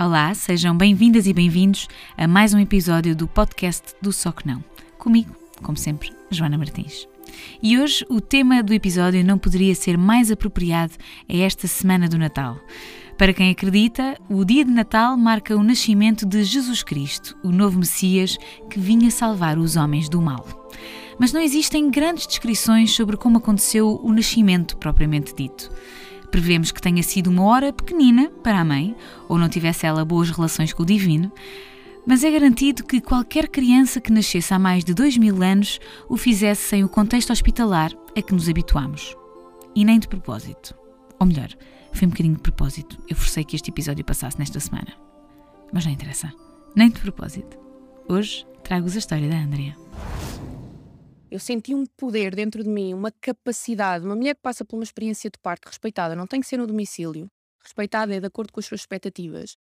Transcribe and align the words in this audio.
Olá, 0.00 0.32
sejam 0.32 0.74
bem-vindas 0.74 1.26
e 1.26 1.32
bem-vindos 1.34 1.86
a 2.16 2.26
mais 2.26 2.54
um 2.54 2.58
episódio 2.58 3.14
do 3.14 3.28
podcast 3.28 3.94
do 4.00 4.14
Só 4.14 4.32
Que 4.32 4.46
Não. 4.46 4.64
Comigo, 4.96 5.36
como 5.62 5.76
sempre, 5.76 6.10
Joana 6.30 6.56
Martins. 6.56 7.06
E 7.62 7.78
hoje 7.78 8.06
o 8.08 8.18
tema 8.18 8.62
do 8.62 8.72
episódio 8.72 9.22
não 9.22 9.36
poderia 9.36 9.74
ser 9.74 9.98
mais 9.98 10.30
apropriado 10.30 10.94
a 11.28 11.36
esta 11.36 11.68
semana 11.68 12.08
do 12.08 12.16
Natal. 12.16 12.58
Para 13.18 13.34
quem 13.34 13.50
acredita, 13.50 14.16
o 14.26 14.42
dia 14.42 14.64
de 14.64 14.70
Natal 14.70 15.18
marca 15.18 15.54
o 15.54 15.62
nascimento 15.62 16.24
de 16.24 16.44
Jesus 16.44 16.82
Cristo, 16.82 17.36
o 17.44 17.52
novo 17.52 17.78
Messias 17.78 18.38
que 18.70 18.80
vinha 18.80 19.10
salvar 19.10 19.58
os 19.58 19.76
homens 19.76 20.08
do 20.08 20.22
mal. 20.22 20.46
Mas 21.18 21.30
não 21.30 21.42
existem 21.42 21.90
grandes 21.90 22.26
descrições 22.26 22.92
sobre 22.92 23.18
como 23.18 23.36
aconteceu 23.36 24.00
o 24.02 24.10
nascimento 24.14 24.78
propriamente 24.78 25.34
dito. 25.34 25.70
Prevemos 26.30 26.70
que 26.70 26.80
tenha 26.80 27.02
sido 27.02 27.28
uma 27.28 27.44
hora 27.44 27.72
pequenina 27.72 28.30
para 28.42 28.60
a 28.60 28.64
mãe, 28.64 28.94
ou 29.28 29.38
não 29.38 29.48
tivesse 29.48 29.86
ela 29.86 30.04
boas 30.04 30.30
relações 30.30 30.72
com 30.72 30.82
o 30.82 30.86
divino, 30.86 31.32
mas 32.06 32.24
é 32.24 32.30
garantido 32.30 32.84
que 32.84 33.00
qualquer 33.00 33.48
criança 33.48 34.00
que 34.00 34.12
nascesse 34.12 34.54
há 34.54 34.58
mais 34.58 34.84
de 34.84 34.94
dois 34.94 35.16
mil 35.16 35.42
anos 35.42 35.78
o 36.08 36.16
fizesse 36.16 36.62
sem 36.62 36.84
o 36.84 36.88
contexto 36.88 37.32
hospitalar 37.32 37.92
a 38.16 38.22
que 38.22 38.32
nos 38.32 38.48
habituamos. 38.48 39.16
E 39.74 39.84
nem 39.84 39.98
de 39.98 40.08
propósito. 40.08 40.74
Ou 41.18 41.26
melhor, 41.26 41.50
foi 41.92 42.06
um 42.06 42.10
bocadinho 42.10 42.34
de 42.34 42.42
propósito. 42.42 42.98
Eu 43.08 43.16
forcei 43.16 43.44
que 43.44 43.54
este 43.54 43.70
episódio 43.70 44.04
passasse 44.04 44.38
nesta 44.38 44.58
semana. 44.58 44.92
Mas 45.72 45.84
não 45.84 45.92
interessa. 45.92 46.32
Nem 46.74 46.90
de 46.90 47.00
propósito. 47.00 47.58
Hoje 48.08 48.46
trago-vos 48.64 48.96
a 48.96 48.98
história 48.98 49.28
da 49.28 49.36
Andrea. 49.36 49.76
Eu 51.30 51.38
senti 51.38 51.72
um 51.72 51.86
poder 51.86 52.34
dentro 52.34 52.64
de 52.64 52.68
mim, 52.68 52.92
uma 52.92 53.12
capacidade. 53.12 54.04
Uma 54.04 54.16
mulher 54.16 54.34
que 54.34 54.42
passa 54.42 54.64
por 54.64 54.76
uma 54.76 54.82
experiência 54.82 55.30
de 55.30 55.38
parto 55.38 55.66
respeitada, 55.66 56.16
não 56.16 56.26
tem 56.26 56.40
que 56.40 56.46
ser 56.46 56.56
no 56.56 56.66
domicílio. 56.66 57.30
Respeitada 57.62 58.12
é 58.14 58.18
de 58.18 58.26
acordo 58.26 58.52
com 58.52 58.58
as 58.58 58.66
suas 58.66 58.80
expectativas. 58.80 59.56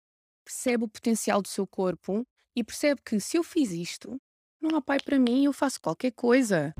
Percebe 0.44 0.84
o 0.84 0.88
potencial 0.88 1.40
do 1.40 1.48
seu 1.48 1.66
corpo 1.66 2.22
e 2.54 2.62
percebe 2.62 3.00
que 3.02 3.18
se 3.18 3.38
eu 3.38 3.42
fiz 3.42 3.70
isto, 3.70 4.20
não 4.60 4.76
há 4.76 4.82
pai 4.82 4.98
para 5.02 5.18
mim, 5.18 5.46
eu 5.46 5.54
faço 5.54 5.80
qualquer 5.80 6.12
coisa. 6.12 6.74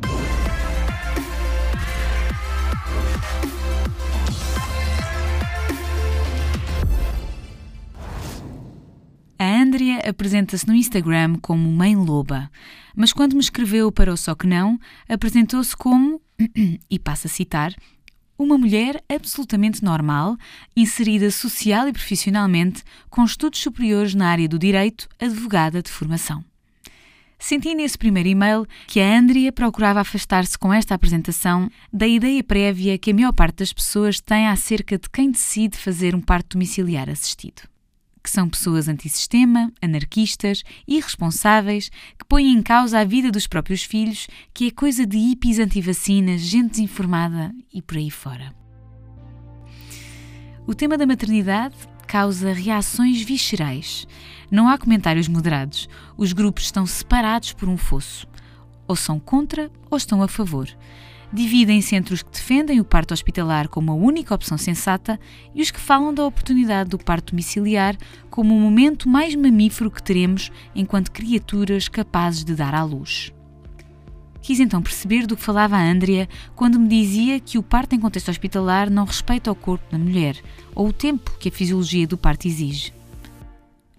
Andrea 9.75 10.09
apresenta-se 10.09 10.69
no 10.69 10.73
Instagram 10.73 11.35
como 11.43 11.69
Mãe 11.73 11.97
Loba, 11.97 12.49
mas 12.95 13.13
quando 13.13 13.33
me 13.33 13.41
escreveu 13.41 13.91
para 13.91 14.13
o 14.13 14.17
Só 14.17 14.33
Que 14.33 14.47
Não, 14.47 14.79
apresentou-se 15.09 15.77
como, 15.77 16.23
e 16.89 16.97
passo 16.97 17.27
a 17.27 17.31
citar, 17.31 17.75
uma 18.39 18.57
mulher 18.57 19.03
absolutamente 19.09 19.83
normal, 19.83 20.37
inserida 20.77 21.29
social 21.29 21.89
e 21.89 21.93
profissionalmente, 21.93 22.85
com 23.11 23.25
estudos 23.25 23.59
superiores 23.59 24.15
na 24.15 24.29
área 24.29 24.49
do 24.49 24.61
direito, 24.61 25.09
advogada 25.21 25.83
de 25.83 25.91
formação. 25.91 26.45
Senti 27.37 27.75
nesse 27.75 27.99
primeiro 27.99 28.29
e-mail 28.29 28.65
que 28.87 29.01
a 29.01 29.19
Andrea 29.19 29.51
procurava 29.51 30.01
afastar-se 30.01 30.57
com 30.57 30.73
esta 30.73 30.95
apresentação 30.95 31.69
da 31.93 32.07
ideia 32.07 32.45
prévia 32.45 32.97
que 32.97 33.11
a 33.11 33.15
maior 33.15 33.33
parte 33.33 33.57
das 33.57 33.73
pessoas 33.73 34.21
tem 34.21 34.47
acerca 34.47 34.97
de 34.97 35.11
quem 35.11 35.33
decide 35.33 35.77
fazer 35.77 36.15
um 36.15 36.21
parto 36.21 36.51
domiciliar 36.51 37.11
assistido 37.11 37.74
que 38.25 38.31
são 38.31 38.49
pessoas 38.49 38.89
antissistema, 38.89 39.71
anarquistas, 39.83 40.65
irresponsáveis, 40.89 41.91
que 42.19 42.25
põem 42.27 42.51
em 42.51 42.63
causa 42.63 42.99
a 42.99 43.05
vida 43.05 43.31
dos 43.31 43.47
próprios 43.47 43.85
filhos, 43.85 44.27
que 44.55 44.69
é 44.69 44.71
coisa 44.71 45.05
de 45.07 45.19
hippies 45.19 45.59
antivacinas, 45.59 46.41
gente 46.41 46.71
desinformada 46.71 47.55
e 47.71 47.83
por 47.83 47.99
aí 47.99 48.11
fora. 48.11 48.55
O 50.67 50.75
tema 50.75 50.97
da 50.97 51.07
maternidade 51.07 51.75
causa 52.07 52.55
reações 52.55 53.21
viscerais. 53.21 54.07
Não 54.51 54.69
há 54.69 54.79
comentários 54.79 55.29
moderados. 55.29 55.87
Os 56.17 56.33
grupos 56.33 56.65
estão 56.65 56.87
separados 56.87 57.53
por 57.53 57.69
um 57.69 57.77
fosso. 57.77 58.27
Ou 58.89 58.97
são 58.97 59.21
contra 59.21 59.71
ou 59.91 59.99
estão 59.99 60.23
a 60.23 60.29
favor 60.29 60.69
dividem-se 61.35 61.97
entre 61.97 62.15
os 62.15 62.23
que 62.23 62.31
defendem 62.31 62.81
o 62.81 62.85
parto 62.85 63.13
hospitalar 63.13 63.69
como 63.69 63.91
a 63.91 63.95
única 63.95 64.35
opção 64.35 64.57
sensata 64.57 65.19
e 65.55 65.61
os 65.61 65.71
que 65.71 65.81
falam 65.81 66.15
da 66.15 66.25
oportunidade 66.25 66.91
do 66.91 66.99
parto 66.99 67.33
domiciliar 67.33 67.97
como 68.31 68.57
o 68.57 68.61
momento 68.61 69.09
mais 69.09 69.35
mamífero 69.35 69.91
que 69.91 70.03
teremos 70.03 70.53
enquanto 70.75 71.11
criaturas 71.11 71.89
capazes 71.89 72.45
de 72.45 72.55
dar 72.55 72.75
à 72.75 72.85
luz. 72.85 73.33
Quis 74.41 74.61
então 74.61 74.83
perceber 74.83 75.27
do 75.27 75.37
que 75.37 75.43
falava 75.43 75.77
a 75.77 75.83
Andrea 75.83 76.29
quando 76.55 76.79
me 76.79 76.89
dizia 76.89 77.41
que 77.41 77.59
o 77.59 77.63
parto 77.63 77.95
em 77.95 78.01
contexto 78.01 78.31
hospitalar 78.31 78.89
não 78.89 79.05
respeita 79.05 79.51
o 79.51 79.55
corpo 79.55 79.91
da 79.91 79.99
mulher 79.99 80.37
ou 80.75 80.89
o 80.89 80.93
tempo 80.93 81.37
que 81.39 81.49
a 81.49 81.53
fisiologia 81.53 82.07
do 82.07 82.19
parto 82.19 82.47
exige. 82.47 82.93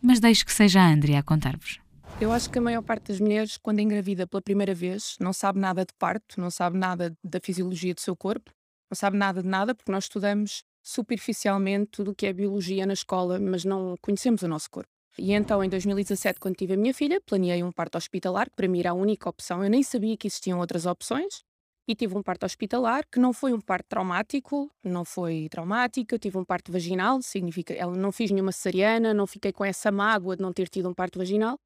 Mas 0.01 0.19
deixe 0.19 0.45
que 0.45 0.53
seja 0.53 0.81
a 0.81 0.87
Andrea 0.87 1.19
a 1.19 1.23
contar-vos. 1.23 1.84
Eu 2.21 2.31
acho 2.31 2.49
que 2.49 2.57
a 2.57 2.61
maior 2.61 2.81
parte 2.81 3.09
das 3.09 3.19
mulheres, 3.19 3.57
quando 3.57 3.81
engravida 3.81 4.25
pela 4.25 4.41
primeira 4.41 4.73
vez, 4.73 5.17
não 5.19 5.33
sabe 5.33 5.59
nada 5.59 5.83
de 5.83 5.93
parto, 5.99 6.39
não 6.39 6.49
sabe 6.49 6.77
nada 6.77 7.13
da 7.21 7.41
fisiologia 7.41 7.93
do 7.93 7.99
seu 7.99 8.15
corpo, 8.15 8.51
não 8.89 8.95
sabe 8.95 9.17
nada 9.17 9.43
de 9.43 9.49
nada, 9.49 9.75
porque 9.75 9.91
nós 9.91 10.05
estudamos 10.05 10.63
superficialmente 10.81 11.87
tudo 11.91 12.11
o 12.11 12.15
que 12.15 12.25
é 12.25 12.31
biologia 12.31 12.85
na 12.85 12.93
escola, 12.93 13.37
mas 13.37 13.65
não 13.65 13.95
conhecemos 14.01 14.43
o 14.43 14.47
nosso 14.47 14.71
corpo. 14.71 14.89
E 15.17 15.33
então, 15.33 15.61
em 15.61 15.67
2017, 15.67 16.39
quando 16.39 16.55
tive 16.55 16.73
a 16.73 16.77
minha 16.77 16.93
filha, 16.93 17.19
planeei 17.19 17.61
um 17.61 17.71
parto 17.71 17.97
hospitalar, 17.97 18.49
que 18.49 18.55
para 18.55 18.67
mim 18.67 18.79
era 18.79 18.91
a 18.91 18.93
única 18.93 19.29
opção. 19.29 19.61
Eu 19.61 19.69
nem 19.69 19.83
sabia 19.83 20.15
que 20.15 20.27
existiam 20.27 20.59
outras 20.59 20.85
opções. 20.85 21.43
E 21.87 21.93
tive 21.93 22.17
um 22.17 22.23
parto 22.23 22.45
hospitalar, 22.45 23.05
que 23.11 23.19
não 23.19 23.31
foi 23.31 23.53
um 23.53 23.61
parto 23.61 23.85
traumático, 23.89 24.71
não 24.83 25.05
foi 25.05 25.47
traumático. 25.51 26.15
Eu 26.15 26.19
tive 26.19 26.37
um 26.37 26.43
parto 26.43 26.71
vaginal, 26.71 27.21
significa, 27.21 27.73
ela 27.73 27.95
não 27.95 28.11
fiz 28.11 28.31
nenhuma 28.31 28.51
cesariana, 28.51 29.13
não 29.13 29.27
fiquei 29.27 29.51
com 29.51 29.63
essa 29.63 29.91
mágoa 29.91 30.35
de 30.35 30.41
não 30.41 30.51
ter 30.51 30.67
tido 30.67 30.89
um 30.89 30.93
parto 30.93 31.19
vaginal 31.19 31.59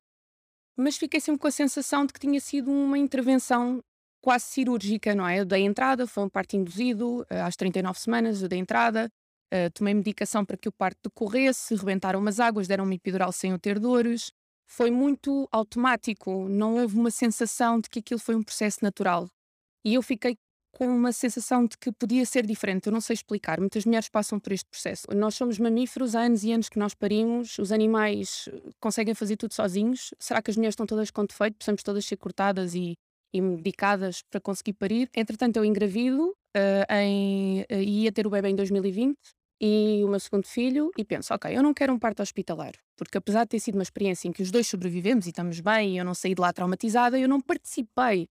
mas 0.80 0.98
fiquei 0.98 1.20
sempre 1.20 1.40
com 1.40 1.48
a 1.48 1.52
sensação 1.52 2.06
de 2.06 2.14
que 2.14 2.20
tinha 2.20 2.40
sido 2.40 2.72
uma 2.72 2.98
intervenção 2.98 3.82
quase 4.22 4.46
cirúrgica, 4.46 5.16
não 5.16 5.28
é? 5.28 5.40
Eu 5.40 5.46
dei 5.46 5.64
entrada, 5.64 6.06
foi 6.08 6.24
um 6.24 6.30
parto 6.30 6.56
induzido, 6.56 7.26
eh, 7.30 7.42
às 7.42 7.56
39 7.56 8.00
semanas 8.00 8.42
eu 8.42 8.48
dei 8.48 8.60
entrada, 8.60 9.10
uh, 9.54 9.72
tomei 9.74 9.94
medicação 9.94 10.46
para 10.46 10.58
que 10.58 10.68
o 10.68 10.72
parto 10.72 10.98
decorresse, 11.04 11.76
rebentaram 11.76 12.20
umas 12.20 12.40
águas, 12.40 12.68
deram-me 12.68 12.96
epidural 12.96 13.32
sem 13.32 13.52
eu 13.52 13.60
ter 13.60 13.80
dores. 13.80 14.32
Foi 14.68 14.92
muito 14.92 15.48
automático, 15.52 16.48
não 16.48 16.76
houve 16.78 16.96
uma 16.98 17.12
sensação 17.12 17.80
de 17.80 17.90
que 17.90 18.00
aquilo 18.00 18.20
foi 18.20 18.36
um 18.36 18.44
processo 18.44 18.80
natural. 18.84 19.28
E 19.86 19.96
eu 19.96 20.02
fiquei 20.02 20.38
com 20.72 20.88
uma 20.88 21.12
sensação 21.12 21.66
de 21.66 21.78
que 21.78 21.92
podia 21.92 22.26
ser 22.26 22.46
diferente. 22.46 22.88
Eu 22.88 22.94
não 22.94 23.02
sei 23.02 23.14
explicar. 23.14 23.60
Muitas 23.60 23.86
mulheres 23.86 24.10
passam 24.10 24.40
por 24.40 24.52
este 24.54 24.70
processo. 24.70 25.08
Nós 25.16 25.36
somos 25.36 25.60
mamíferos, 25.60 26.16
há 26.16 26.22
anos 26.22 26.44
e 26.44 26.52
anos 26.52 26.70
que 26.70 26.80
nós 26.80 26.94
parimos, 26.94 27.58
os 27.58 27.72
animais 27.72 28.50
eh, 28.52 28.70
conseguem 28.80 29.14
fazer 29.14 29.38
tudo 29.38 29.54
sozinhos. 29.54 30.14
Será 30.20 30.42
que 30.42 30.52
as 30.52 30.58
mulheres 30.58 30.74
estão 30.74 30.86
todas 30.86 31.12
com 31.12 31.26
defeito? 31.26 31.56
Precisamos 31.56 31.84
todas 31.84 32.06
ser 32.06 32.18
cortadas 32.18 32.76
e, 32.76 32.96
e 33.34 33.42
medicadas 33.42 34.22
para 34.30 34.40
conseguir 34.40 34.74
parir. 34.74 35.10
Entretanto, 35.16 35.58
eu 35.58 35.66
engravido 35.66 36.30
uh, 36.30 36.94
em, 36.94 37.62
uh, 37.62 37.82
ia 37.82 38.12
ter 38.12 38.26
o 38.26 38.30
bebê 38.30 38.50
em 38.50 38.56
2020 38.56 39.18
e 39.62 40.02
o 40.06 40.08
meu 40.08 40.20
segundo 40.20 40.48
filho 40.48 40.92
e 40.98 41.04
penso, 41.04 41.34
ok, 41.34 41.56
eu 41.56 41.62
não 41.62 41.74
quero 41.74 41.92
um 41.94 42.00
parto 42.00 42.22
hospitalar, 42.22 42.72
porque 42.96 43.18
apesar 43.18 43.44
de 43.44 43.50
ter 43.50 43.60
sido 43.60 43.76
uma 43.76 43.84
experiência 43.84 44.28
em 44.28 44.32
que 44.32 44.42
os 44.42 44.52
dois 44.52 44.68
sobrevivemos 44.68 45.26
e 45.26 45.30
estamos 45.30 45.60
bem 45.60 45.96
e 45.96 45.98
eu 45.98 46.06
não 46.06 46.14
saí 46.14 46.34
de 46.34 46.40
lá 46.40 46.54
traumatizada, 46.54 47.20
eu 47.20 47.28
não 47.28 47.42
participei 47.42 48.30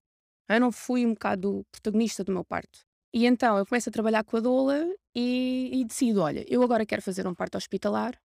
eu 0.57 0.61
não 0.61 0.73
fui 0.73 1.05
um 1.07 1.15
bocado 1.15 1.65
protagonista 1.71 2.25
do 2.25 2.33
meu 2.33 2.45
parto. 2.45 2.81
E 3.15 3.27
então 3.27 3.57
eu 3.59 3.67
começo 3.67 3.89
a 3.89 3.93
trabalhar 3.93 4.25
com 4.25 4.37
a 4.37 4.41
doula 4.41 4.87
e, 5.15 5.71
e 5.73 5.85
decido: 5.85 6.21
olha, 6.21 6.45
eu 6.49 6.63
agora 6.63 6.87
quero 6.87 7.03
fazer 7.03 7.27
um 7.27 7.35
parto 7.35 7.57
hospitalar. 7.57 8.19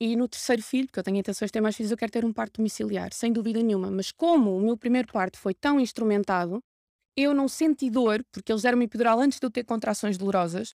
E 0.00 0.14
no 0.14 0.28
terceiro 0.28 0.62
filho, 0.62 0.88
que 0.92 0.98
eu 0.98 1.02
tenho 1.02 1.16
intenções 1.16 1.48
de 1.48 1.52
ter 1.54 1.60
mais 1.60 1.74
filhos, 1.74 1.90
eu 1.90 1.96
quero 1.96 2.12
ter 2.12 2.24
um 2.24 2.32
parto 2.32 2.58
domiciliar, 2.58 3.12
sem 3.14 3.32
dúvida 3.32 3.62
nenhuma. 3.62 3.90
Mas 3.90 4.12
como 4.12 4.54
o 4.56 4.60
meu 4.60 4.76
primeiro 4.76 5.08
parto 5.10 5.38
foi 5.38 5.54
tão 5.54 5.80
instrumentado, 5.80 6.62
eu 7.16 7.34
não 7.34 7.48
senti 7.48 7.88
dor, 7.90 8.22
porque 8.30 8.52
eles 8.52 8.62
deram-me 8.62 8.84
epidural 8.84 9.18
antes 9.20 9.40
de 9.40 9.46
eu 9.46 9.50
ter 9.50 9.64
contrações 9.64 10.18
dolorosas, 10.18 10.74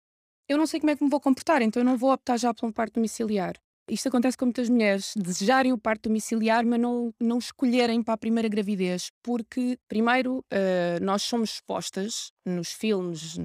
eu 0.47 0.57
não 0.57 0.67
sei 0.67 0.79
como 0.79 0.91
é 0.91 0.95
que 0.95 1.03
me 1.03 1.09
vou 1.09 1.19
comportar, 1.19 1.61
então 1.61 1.81
eu 1.81 1.85
não 1.85 1.97
vou 1.97 2.11
optar 2.13 2.37
já 2.37 2.53
por 2.53 2.67
um 2.67 2.71
parto 2.71 2.95
domiciliar. 2.95 3.55
Isto 3.89 4.09
acontece 4.09 4.37
com 4.37 4.43
muitas 4.43 4.67
mulheres, 4.67 5.13
desejarem 5.15 5.71
o 5.71 5.77
parto 5.77 6.09
domiciliar, 6.09 6.65
mas 6.65 6.77
não, 6.77 7.13
não 7.21 7.37
escolherem 7.37 8.03
para 8.03 8.15
a 8.15 8.17
primeira 8.17 8.49
gravidez, 8.49 9.11
porque, 9.23 9.79
primeiro, 9.87 10.39
uh, 10.39 11.01
nós 11.01 11.23
somos 11.23 11.51
expostas 11.51 12.33
nos 12.45 12.73
filmes, 12.73 13.37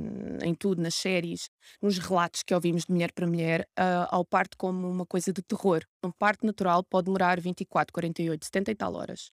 em 0.42 0.52
tudo, 0.52 0.82
nas 0.82 0.96
séries, 0.96 1.48
nos 1.80 1.96
relatos 1.98 2.42
que 2.42 2.52
ouvimos 2.52 2.86
de 2.86 2.92
mulher 2.92 3.12
para 3.12 3.24
mulher, 3.24 3.68
uh, 3.78 4.08
ao 4.10 4.24
parto 4.24 4.56
como 4.58 4.90
uma 4.90 5.06
coisa 5.06 5.32
de 5.32 5.42
terror. 5.42 5.84
Um 6.02 6.10
parto 6.10 6.44
natural 6.44 6.82
pode 6.82 7.04
demorar 7.04 7.40
24, 7.40 7.92
48, 7.92 8.44
70 8.44 8.70
e 8.72 8.74
tal 8.74 8.94
horas. 8.96 9.30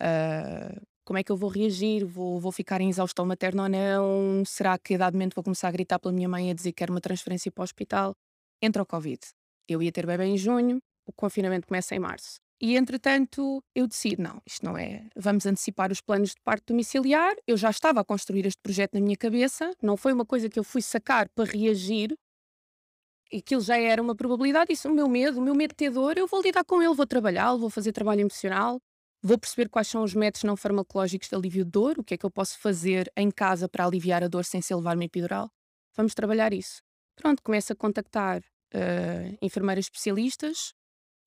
Uh, 0.00 0.80
como 1.04 1.18
é 1.18 1.22
que 1.22 1.30
eu 1.30 1.36
vou 1.36 1.50
reagir? 1.50 2.06
Vou, 2.06 2.40
vou 2.40 2.52
ficar 2.52 2.80
em 2.80 2.88
exaustão 2.88 3.26
materna 3.26 3.64
ou 3.64 3.68
não? 3.68 4.44
Será 4.46 4.78
que 4.78 4.96
momento 4.96 5.34
vou 5.34 5.44
começar 5.44 5.68
a 5.68 5.72
gritar 5.72 5.98
pela 5.98 6.14
minha 6.14 6.28
mãe 6.28 6.50
a 6.50 6.54
dizer 6.54 6.70
que 6.70 6.76
quero 6.76 6.94
uma 6.94 7.02
transferência 7.02 7.52
para 7.52 7.60
o 7.60 7.64
hospital? 7.64 8.14
Entra 8.62 8.82
o 8.82 8.86
Covid. 8.86 9.20
Eu 9.68 9.82
ia 9.82 9.92
ter 9.92 10.06
bebê 10.06 10.24
em 10.24 10.36
junho, 10.36 10.80
o 11.06 11.12
confinamento 11.12 11.66
começa 11.66 11.94
em 11.94 11.98
março. 11.98 12.40
E 12.60 12.76
entretanto 12.76 13.60
eu 13.74 13.88
decido, 13.88 14.22
não, 14.22 14.40
isto 14.46 14.64
não 14.64 14.78
é, 14.78 15.08
vamos 15.16 15.44
antecipar 15.46 15.90
os 15.90 16.00
planos 16.00 16.30
de 16.30 16.40
parto 16.44 16.72
domiciliar. 16.72 17.34
Eu 17.44 17.56
já 17.56 17.70
estava 17.70 18.00
a 18.00 18.04
construir 18.04 18.46
este 18.46 18.60
projeto 18.62 18.94
na 18.94 19.00
minha 19.00 19.16
cabeça, 19.16 19.72
não 19.82 19.96
foi 19.96 20.12
uma 20.12 20.24
coisa 20.24 20.48
que 20.48 20.60
eu 20.60 20.62
fui 20.62 20.80
sacar 20.80 21.28
para 21.30 21.50
reagir. 21.50 22.14
aquilo 23.34 23.60
já 23.60 23.76
era 23.76 24.00
uma 24.00 24.14
probabilidade, 24.14 24.72
isso 24.72 24.88
o 24.88 24.94
meu 24.94 25.08
medo, 25.08 25.40
o 25.40 25.42
meu 25.42 25.56
medo 25.56 25.70
de 25.70 25.76
ter 25.76 25.90
dor, 25.90 26.16
eu 26.16 26.28
vou 26.28 26.40
lidar 26.40 26.64
com 26.64 26.80
ele, 26.80 26.94
vou 26.94 27.06
trabalhar, 27.06 27.56
vou 27.56 27.68
fazer 27.68 27.90
trabalho 27.90 28.20
emocional, 28.20 28.78
vou 29.20 29.36
perceber 29.36 29.68
quais 29.68 29.88
são 29.88 30.04
os 30.04 30.14
métodos 30.14 30.44
não 30.44 30.56
farmacológicos 30.56 31.28
de 31.28 31.34
alívio 31.34 31.64
de 31.64 31.70
dor, 31.72 31.98
o 31.98 32.04
que 32.04 32.14
é 32.14 32.16
que 32.16 32.24
eu 32.24 32.30
posso 32.30 32.58
fazer 32.60 33.10
em 33.16 33.30
casa 33.30 33.68
para 33.68 33.84
aliviar 33.84 34.22
a 34.22 34.28
dor 34.28 34.44
sem 34.44 34.62
ser 34.62 34.76
levar 34.76 34.96
uma 34.96 35.04
epidural. 35.04 35.50
Vamos 35.96 36.14
trabalhar 36.14 36.52
isso. 36.52 36.80
Pronto, 37.16 37.42
começo 37.42 37.72
a 37.72 37.76
contactar 37.76 38.42
uh, 38.74 39.38
enfermeiras 39.40 39.86
especialistas, 39.86 40.72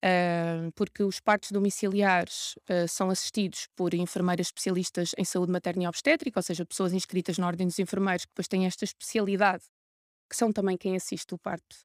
uh, 0.04 0.70
porque 0.74 1.02
os 1.02 1.20
partos 1.20 1.50
domiciliares 1.50 2.54
uh, 2.68 2.88
são 2.88 3.10
assistidos 3.10 3.66
por 3.74 3.94
enfermeiras 3.94 4.48
especialistas 4.48 5.12
em 5.16 5.24
saúde 5.24 5.52
materna 5.52 5.84
e 5.84 5.86
obstétrica, 5.86 6.38
ou 6.38 6.42
seja, 6.42 6.64
pessoas 6.64 6.92
inscritas 6.92 7.38
na 7.38 7.46
Ordem 7.46 7.66
dos 7.66 7.78
Enfermeiros 7.78 8.24
que 8.24 8.30
depois 8.30 8.48
têm 8.48 8.66
esta 8.66 8.84
especialidade, 8.84 9.64
que 10.28 10.36
são 10.36 10.52
também 10.52 10.76
quem 10.76 10.96
assiste 10.96 11.34
o 11.34 11.38
parto 11.38 11.76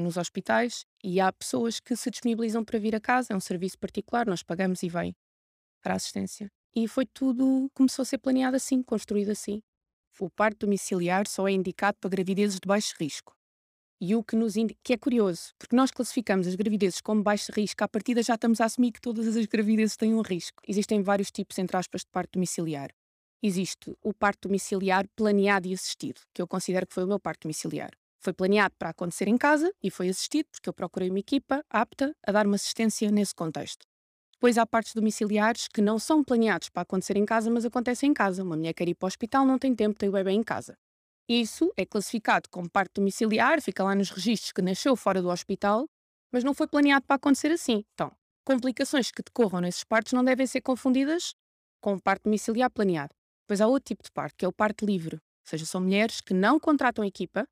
nos 0.00 0.16
hospitais, 0.16 0.84
e 1.02 1.20
há 1.20 1.32
pessoas 1.32 1.80
que 1.80 1.96
se 1.96 2.08
disponibilizam 2.08 2.64
para 2.64 2.78
vir 2.78 2.94
a 2.94 3.00
casa, 3.00 3.32
é 3.32 3.36
um 3.36 3.40
serviço 3.40 3.76
particular, 3.76 4.24
nós 4.24 4.40
pagamos 4.40 4.84
e 4.84 4.88
vem 4.88 5.12
para 5.82 5.94
a 5.94 5.96
assistência. 5.96 6.48
E 6.76 6.86
foi 6.86 7.06
tudo, 7.06 7.68
começou 7.74 8.04
a 8.04 8.06
ser 8.06 8.18
planeado 8.18 8.56
assim, 8.56 8.82
construído 8.84 9.30
assim. 9.30 9.60
O 10.18 10.30
parto 10.30 10.66
domiciliar 10.66 11.26
só 11.26 11.48
é 11.48 11.52
indicado 11.52 11.98
para 12.00 12.10
gravidezes 12.10 12.60
de 12.60 12.68
baixo 12.68 12.94
risco. 13.00 13.34
E 14.00 14.14
o 14.14 14.22
que 14.22 14.36
nos 14.36 14.56
indica, 14.56 14.78
que 14.82 14.92
é 14.92 14.96
curioso, 14.98 15.52
porque 15.58 15.76
nós 15.76 15.90
classificamos 15.90 16.46
as 16.46 16.54
gravidezes 16.54 17.00
como 17.00 17.22
baixo 17.22 17.52
risco, 17.52 17.82
à 17.84 17.88
partida 17.88 18.22
já 18.22 18.34
estamos 18.34 18.60
a 18.60 18.64
assumir 18.64 18.92
que 18.92 19.00
todas 19.00 19.36
as 19.36 19.46
gravidezes 19.46 19.96
têm 19.96 20.14
um 20.14 20.20
risco. 20.20 20.62
Existem 20.66 21.02
vários 21.02 21.30
tipos, 21.30 21.58
entre 21.58 21.76
aspas, 21.76 22.02
de 22.02 22.08
parto 22.10 22.32
domiciliar. 22.32 22.90
Existe 23.42 23.96
o 24.02 24.12
parto 24.12 24.48
domiciliar 24.48 25.06
planeado 25.14 25.68
e 25.68 25.74
assistido, 25.74 26.20
que 26.32 26.42
eu 26.42 26.48
considero 26.48 26.86
que 26.86 26.94
foi 26.94 27.04
o 27.04 27.06
meu 27.06 27.20
parto 27.20 27.42
domiciliar. 27.42 27.90
Foi 28.20 28.32
planeado 28.32 28.74
para 28.78 28.88
acontecer 28.88 29.28
em 29.28 29.36
casa 29.36 29.72
e 29.82 29.90
foi 29.90 30.08
assistido 30.08 30.46
porque 30.50 30.68
eu 30.68 30.72
procurei 30.72 31.10
uma 31.10 31.18
equipa 31.18 31.62
apta 31.68 32.16
a 32.26 32.32
dar 32.32 32.46
uma 32.46 32.56
assistência 32.56 33.10
nesse 33.10 33.34
contexto. 33.34 33.86
Depois 34.32 34.58
há 34.58 34.66
partos 34.66 34.94
domiciliares 34.94 35.68
que 35.68 35.80
não 35.80 35.98
são 35.98 36.24
planeados 36.24 36.68
para 36.68 36.82
acontecer 36.82 37.16
em 37.16 37.24
casa, 37.24 37.50
mas 37.50 37.64
acontecem 37.64 38.10
em 38.10 38.14
casa. 38.14 38.42
Uma 38.42 38.56
mulher 38.56 38.72
quer 38.74 38.88
ir 38.88 38.94
para 38.94 39.06
o 39.06 39.08
hospital, 39.08 39.46
não 39.46 39.58
tem 39.58 39.74
tempo, 39.74 39.98
tem 39.98 40.08
o 40.08 40.12
bebê 40.12 40.32
em 40.32 40.42
casa. 40.42 40.76
Isso 41.28 41.72
é 41.76 41.86
classificado 41.86 42.48
como 42.50 42.68
parto 42.68 43.00
domiciliar, 43.00 43.60
fica 43.62 43.82
lá 43.82 43.94
nos 43.94 44.10
registros 44.10 44.52
que 44.52 44.60
nasceu 44.60 44.94
fora 44.94 45.22
do 45.22 45.30
hospital, 45.30 45.86
mas 46.30 46.44
não 46.44 46.52
foi 46.52 46.66
planeado 46.66 47.06
para 47.06 47.16
acontecer 47.16 47.50
assim. 47.50 47.82
Então, 47.94 48.12
complicações 48.44 49.10
que 49.10 49.22
decorram 49.22 49.60
nesses 49.60 49.84
partos 49.84 50.12
não 50.12 50.22
devem 50.22 50.46
ser 50.46 50.60
confundidas 50.60 51.34
com 51.80 51.94
o 51.94 52.02
parto 52.02 52.24
domiciliar 52.24 52.70
planeado. 52.70 53.14
Depois 53.44 53.60
há 53.60 53.66
outro 53.66 53.88
tipo 53.88 54.02
de 54.02 54.10
parto, 54.10 54.34
que 54.36 54.44
é 54.44 54.48
o 54.48 54.52
parto 54.52 54.84
livre. 54.84 55.16
Ou 55.16 55.48
seja, 55.48 55.64
são 55.64 55.80
mulheres 55.80 56.20
que 56.20 56.34
não 56.34 56.60
contratam 56.60 57.04
equipa, 57.04 57.46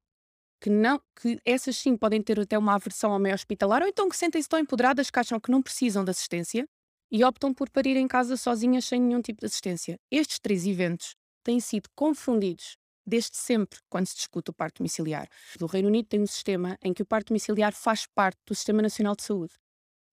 que 0.61 0.69
não, 0.69 1.01
que 1.21 1.39
essas 1.45 1.77
sim 1.77 1.97
podem 1.97 2.23
ter 2.23 2.39
até 2.41 2.59
uma 2.59 2.75
aversão 2.75 3.13
ao 3.13 3.19
meio 3.19 3.35
hospitalar, 3.35 3.83
ou 3.83 3.89
então 3.89 4.09
que 4.09 4.17
sentem-se 4.17 4.49
tão 4.49 4.59
empoderadas 4.59 5.11
que 5.11 5.19
acham 5.19 5.41
que 5.41 5.51
não 5.51 5.63
precisam 5.63 6.05
de 6.05 6.11
assistência 6.11 6.67
e 7.11 7.25
optam 7.25 7.53
por 7.55 7.71
parir 7.71 7.97
em 7.97 8.07
casa 8.07 8.37
sozinhas 8.37 8.85
sem 8.85 9.01
nenhum 9.01 9.23
tipo 9.23 9.41
de 9.41 9.47
assistência. 9.47 9.97
Estes 10.11 10.39
três 10.39 10.67
eventos 10.67 11.15
têm 11.43 11.59
sido 11.59 11.89
confundidos 11.95 12.77
desde 13.07 13.37
sempre 13.37 13.79
quando 13.89 14.07
se 14.07 14.17
discute 14.17 14.51
o 14.51 14.55
parto 14.55 14.79
domiciliar. 14.79 15.29
O 15.61 15.67
Reino 15.67 15.89
Unido 15.89 16.09
tem 16.09 16.21
um 16.21 16.27
sistema 16.27 16.79
em 16.83 16.93
que 16.93 17.03
o 17.03 17.07
parto 17.07 17.29
domiciliar 17.29 17.73
faz 17.73 18.07
parte 18.07 18.39
do 18.47 18.55
Sistema 18.55 18.83
Nacional 18.83 19.15
de 19.17 19.23
Saúde. 19.23 19.55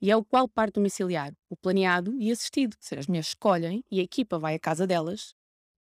E 0.02 0.10
é 0.10 0.16
o 0.16 0.24
qual 0.24 0.48
parto 0.48 0.76
domiciliar? 0.76 1.34
O 1.50 1.58
planeado 1.58 2.16
e 2.18 2.32
assistido. 2.32 2.76
Seja, 2.80 3.02
as 3.02 3.08
mulheres 3.08 3.28
escolhem 3.28 3.84
e 3.92 4.00
a 4.00 4.04
equipa 4.04 4.40
vai 4.40 4.56
à 4.56 4.60
casa 4.60 4.88
delas, 4.88 5.34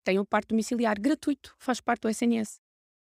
tem 0.03 0.19
o 0.19 0.25
parto 0.25 0.49
domiciliar 0.49 0.99
gratuito, 0.99 1.55
faz 1.57 1.79
parte 1.79 2.01
do 2.01 2.09
SNS. 2.09 2.59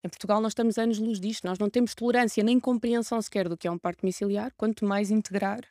Em 0.03 0.09
Portugal 0.09 0.39
nós 0.39 0.51
estamos 0.51 0.77
anos-luz 0.77 1.19
disto, 1.19 1.45
nós 1.45 1.57
não 1.57 1.69
temos 1.69 1.95
tolerância 1.95 2.43
nem 2.43 2.59
compreensão 2.59 3.21
sequer 3.21 3.49
do 3.49 3.57
que 3.57 3.67
é 3.67 3.71
um 3.71 3.77
parto 3.77 4.01
domiciliar, 4.01 4.53
quanto 4.55 4.85
mais 4.85 5.11
integrar 5.11 5.61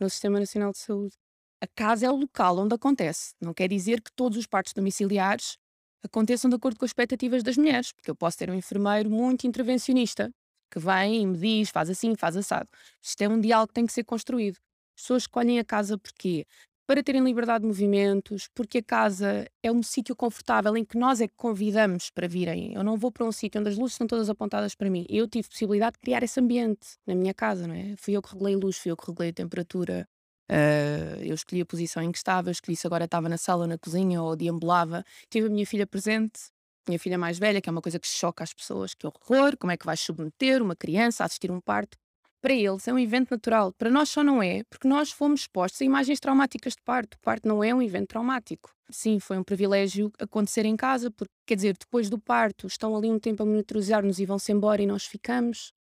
no 0.00 0.10
Sistema 0.10 0.40
Nacional 0.40 0.72
de 0.72 0.78
Saúde. 0.78 1.14
A 1.60 1.66
casa 1.66 2.06
é 2.06 2.10
o 2.10 2.16
local 2.16 2.58
onde 2.58 2.74
acontece. 2.74 3.32
Não 3.40 3.54
quer 3.54 3.68
dizer 3.68 4.02
que 4.02 4.12
todos 4.12 4.36
os 4.36 4.46
partos 4.46 4.72
domiciliares 4.72 5.56
aconteçam 6.04 6.48
de 6.48 6.56
acordo 6.56 6.78
com 6.78 6.84
as 6.84 6.90
expectativas 6.90 7.42
das 7.42 7.56
mulheres, 7.56 7.92
porque 7.92 8.10
eu 8.10 8.14
posso 8.14 8.36
ter 8.38 8.50
um 8.50 8.54
enfermeiro 8.54 9.10
muito 9.10 9.46
intervencionista 9.46 10.30
que 10.70 10.78
vem 10.78 11.22
e 11.22 11.26
me 11.26 11.38
diz, 11.38 11.70
faz 11.70 11.88
assim, 11.88 12.14
faz 12.16 12.36
assado. 12.36 12.68
Isto 13.02 13.22
é 13.22 13.28
um 13.28 13.40
diálogo 13.40 13.68
que 13.68 13.74
tem 13.74 13.86
que 13.86 13.92
ser 13.92 14.04
construído. 14.04 14.56
As 14.96 15.02
pessoas 15.02 15.22
escolhem 15.22 15.58
a 15.58 15.64
casa 15.64 15.96
porquê? 15.96 16.46
Para 16.86 17.02
terem 17.02 17.24
liberdade 17.24 17.62
de 17.62 17.68
movimentos, 17.68 18.48
porque 18.54 18.78
a 18.78 18.82
casa 18.82 19.46
é 19.62 19.72
um 19.72 19.82
sítio 19.82 20.14
confortável 20.14 20.76
em 20.76 20.84
que 20.84 20.98
nós 20.98 21.20
é 21.20 21.28
que 21.28 21.34
convidamos 21.34 22.10
para 22.10 22.28
virem. 22.28 22.74
Eu 22.74 22.84
não 22.84 22.98
vou 22.98 23.10
para 23.10 23.24
um 23.24 23.32
sítio 23.32 23.58
onde 23.60 23.70
as 23.70 23.78
luzes 23.78 23.94
estão 23.94 24.06
todas 24.06 24.28
apontadas 24.28 24.74
para 24.74 24.90
mim. 24.90 25.06
Eu 25.08 25.26
tive 25.26 25.48
possibilidade 25.48 25.94
de 25.94 26.00
criar 26.00 26.22
esse 26.22 26.38
ambiente 26.38 26.98
na 27.06 27.14
minha 27.14 27.32
casa, 27.32 27.66
não 27.66 27.74
é? 27.74 27.94
Fui 27.96 28.14
eu 28.14 28.20
que 28.20 28.30
regulei 28.32 28.54
a 28.54 28.58
luz, 28.58 28.76
fui 28.76 28.90
eu 28.90 28.96
que 28.96 29.06
regulei 29.06 29.30
a 29.30 29.32
temperatura, 29.32 30.06
Uh, 30.50 31.22
eu 31.22 31.34
escolhi 31.34 31.62
a 31.62 31.66
posição 31.66 32.02
em 32.02 32.12
que 32.12 32.18
estava, 32.18 32.50
escolhi 32.50 32.76
se 32.76 32.86
agora 32.86 33.06
estava 33.06 33.28
na 33.28 33.38
sala 33.38 33.66
na 33.66 33.78
cozinha 33.78 34.22
ou 34.22 34.36
deambulava. 34.36 35.04
Tive 35.30 35.46
a 35.46 35.50
minha 35.50 35.66
filha 35.66 35.86
presente, 35.86 36.40
minha 36.86 36.98
filha 36.98 37.16
mais 37.18 37.38
velha, 37.38 37.60
que 37.60 37.68
é 37.68 37.72
uma 37.72 37.80
coisa 37.80 37.98
que 37.98 38.06
choca 38.06 38.44
as 38.44 38.52
pessoas, 38.52 38.94
que 38.94 39.06
horror, 39.06 39.56
como 39.58 39.72
é 39.72 39.76
que 39.76 39.86
vais 39.86 40.00
submeter 40.00 40.62
uma 40.62 40.76
criança 40.76 41.22
a 41.24 41.26
assistir 41.26 41.50
um 41.50 41.60
parto? 41.60 41.96
Para 42.42 42.52
eles 42.52 42.86
é 42.86 42.92
um 42.92 42.98
evento 42.98 43.30
natural, 43.30 43.72
para 43.72 43.88
nós 43.88 44.10
só 44.10 44.22
não 44.22 44.42
é, 44.42 44.64
porque 44.68 44.86
nós 44.86 45.10
fomos 45.10 45.40
expostos 45.40 45.80
a 45.80 45.84
imagens 45.86 46.20
traumáticas 46.20 46.74
de 46.74 46.82
parto. 46.84 47.14
O 47.14 47.20
parto 47.20 47.48
não 47.48 47.64
é 47.64 47.74
um 47.74 47.80
evento 47.80 48.08
traumático. 48.08 48.70
Sim, 48.90 49.18
foi 49.18 49.38
um 49.38 49.42
privilégio 49.42 50.12
acontecer 50.18 50.66
em 50.66 50.76
casa, 50.76 51.10
porque, 51.10 51.32
quer 51.46 51.54
dizer, 51.54 51.74
depois 51.74 52.10
do 52.10 52.18
parto 52.18 52.66
estão 52.66 52.94
ali 52.94 53.10
um 53.10 53.18
tempo 53.18 53.42
a 53.42 53.46
monitorizar-nos 53.46 54.18
e 54.18 54.26
vão-se 54.26 54.52
embora 54.52 54.82
e 54.82 54.86
nós 54.86 55.06
ficamos. 55.06 55.72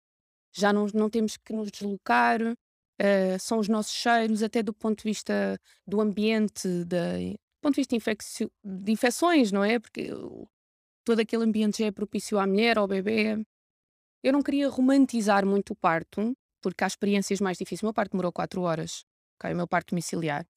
Já 0.56 0.72
não, 0.72 0.86
não 0.94 1.10
temos 1.10 1.36
que 1.36 1.52
nos 1.52 1.70
deslocar, 1.70 2.40
uh, 3.04 3.40
são 3.40 3.60
os 3.60 3.68
nossos 3.68 3.94
cheiros, 3.94 4.42
até 4.42 4.64
do 4.64 4.74
ponto 4.74 5.00
de 5.00 5.04
vista 5.04 5.60
do 5.86 6.00
ambiente, 6.00 6.68
de, 6.86 7.34
do 7.34 7.62
ponto 7.62 7.76
de 7.76 7.82
vista 7.82 7.98
de, 8.64 8.92
infecções, 8.92 9.52
não 9.52 9.64
é? 9.64 9.80
Porque 9.80 10.10
todo 11.04 11.20
aquele 11.20 11.44
ambiente 11.44 11.80
já 11.80 11.88
é 11.88 11.92
propício 11.92 12.40
à 12.40 12.48
mulher, 12.48 12.78
ao 12.78 12.88
bebê. 12.88 13.44
Eu 14.24 14.32
não 14.32 14.42
queria 14.42 14.70
romantizar 14.70 15.46
muito 15.46 15.74
o 15.74 15.76
parto, 15.76 16.34
porque 16.62 16.84
há 16.84 16.88
experiências 16.88 17.42
mais 17.42 17.58
difíceis. 17.58 17.84
O 17.84 17.86
meu 17.86 17.94
parto 17.94 18.12
demorou 18.12 18.32
4 18.32 18.62
horas, 18.62 19.04
okay? 19.38 19.54
o 19.54 19.58
meu 19.58 19.68
parto 19.68 19.90
domiciliar. 19.92 20.48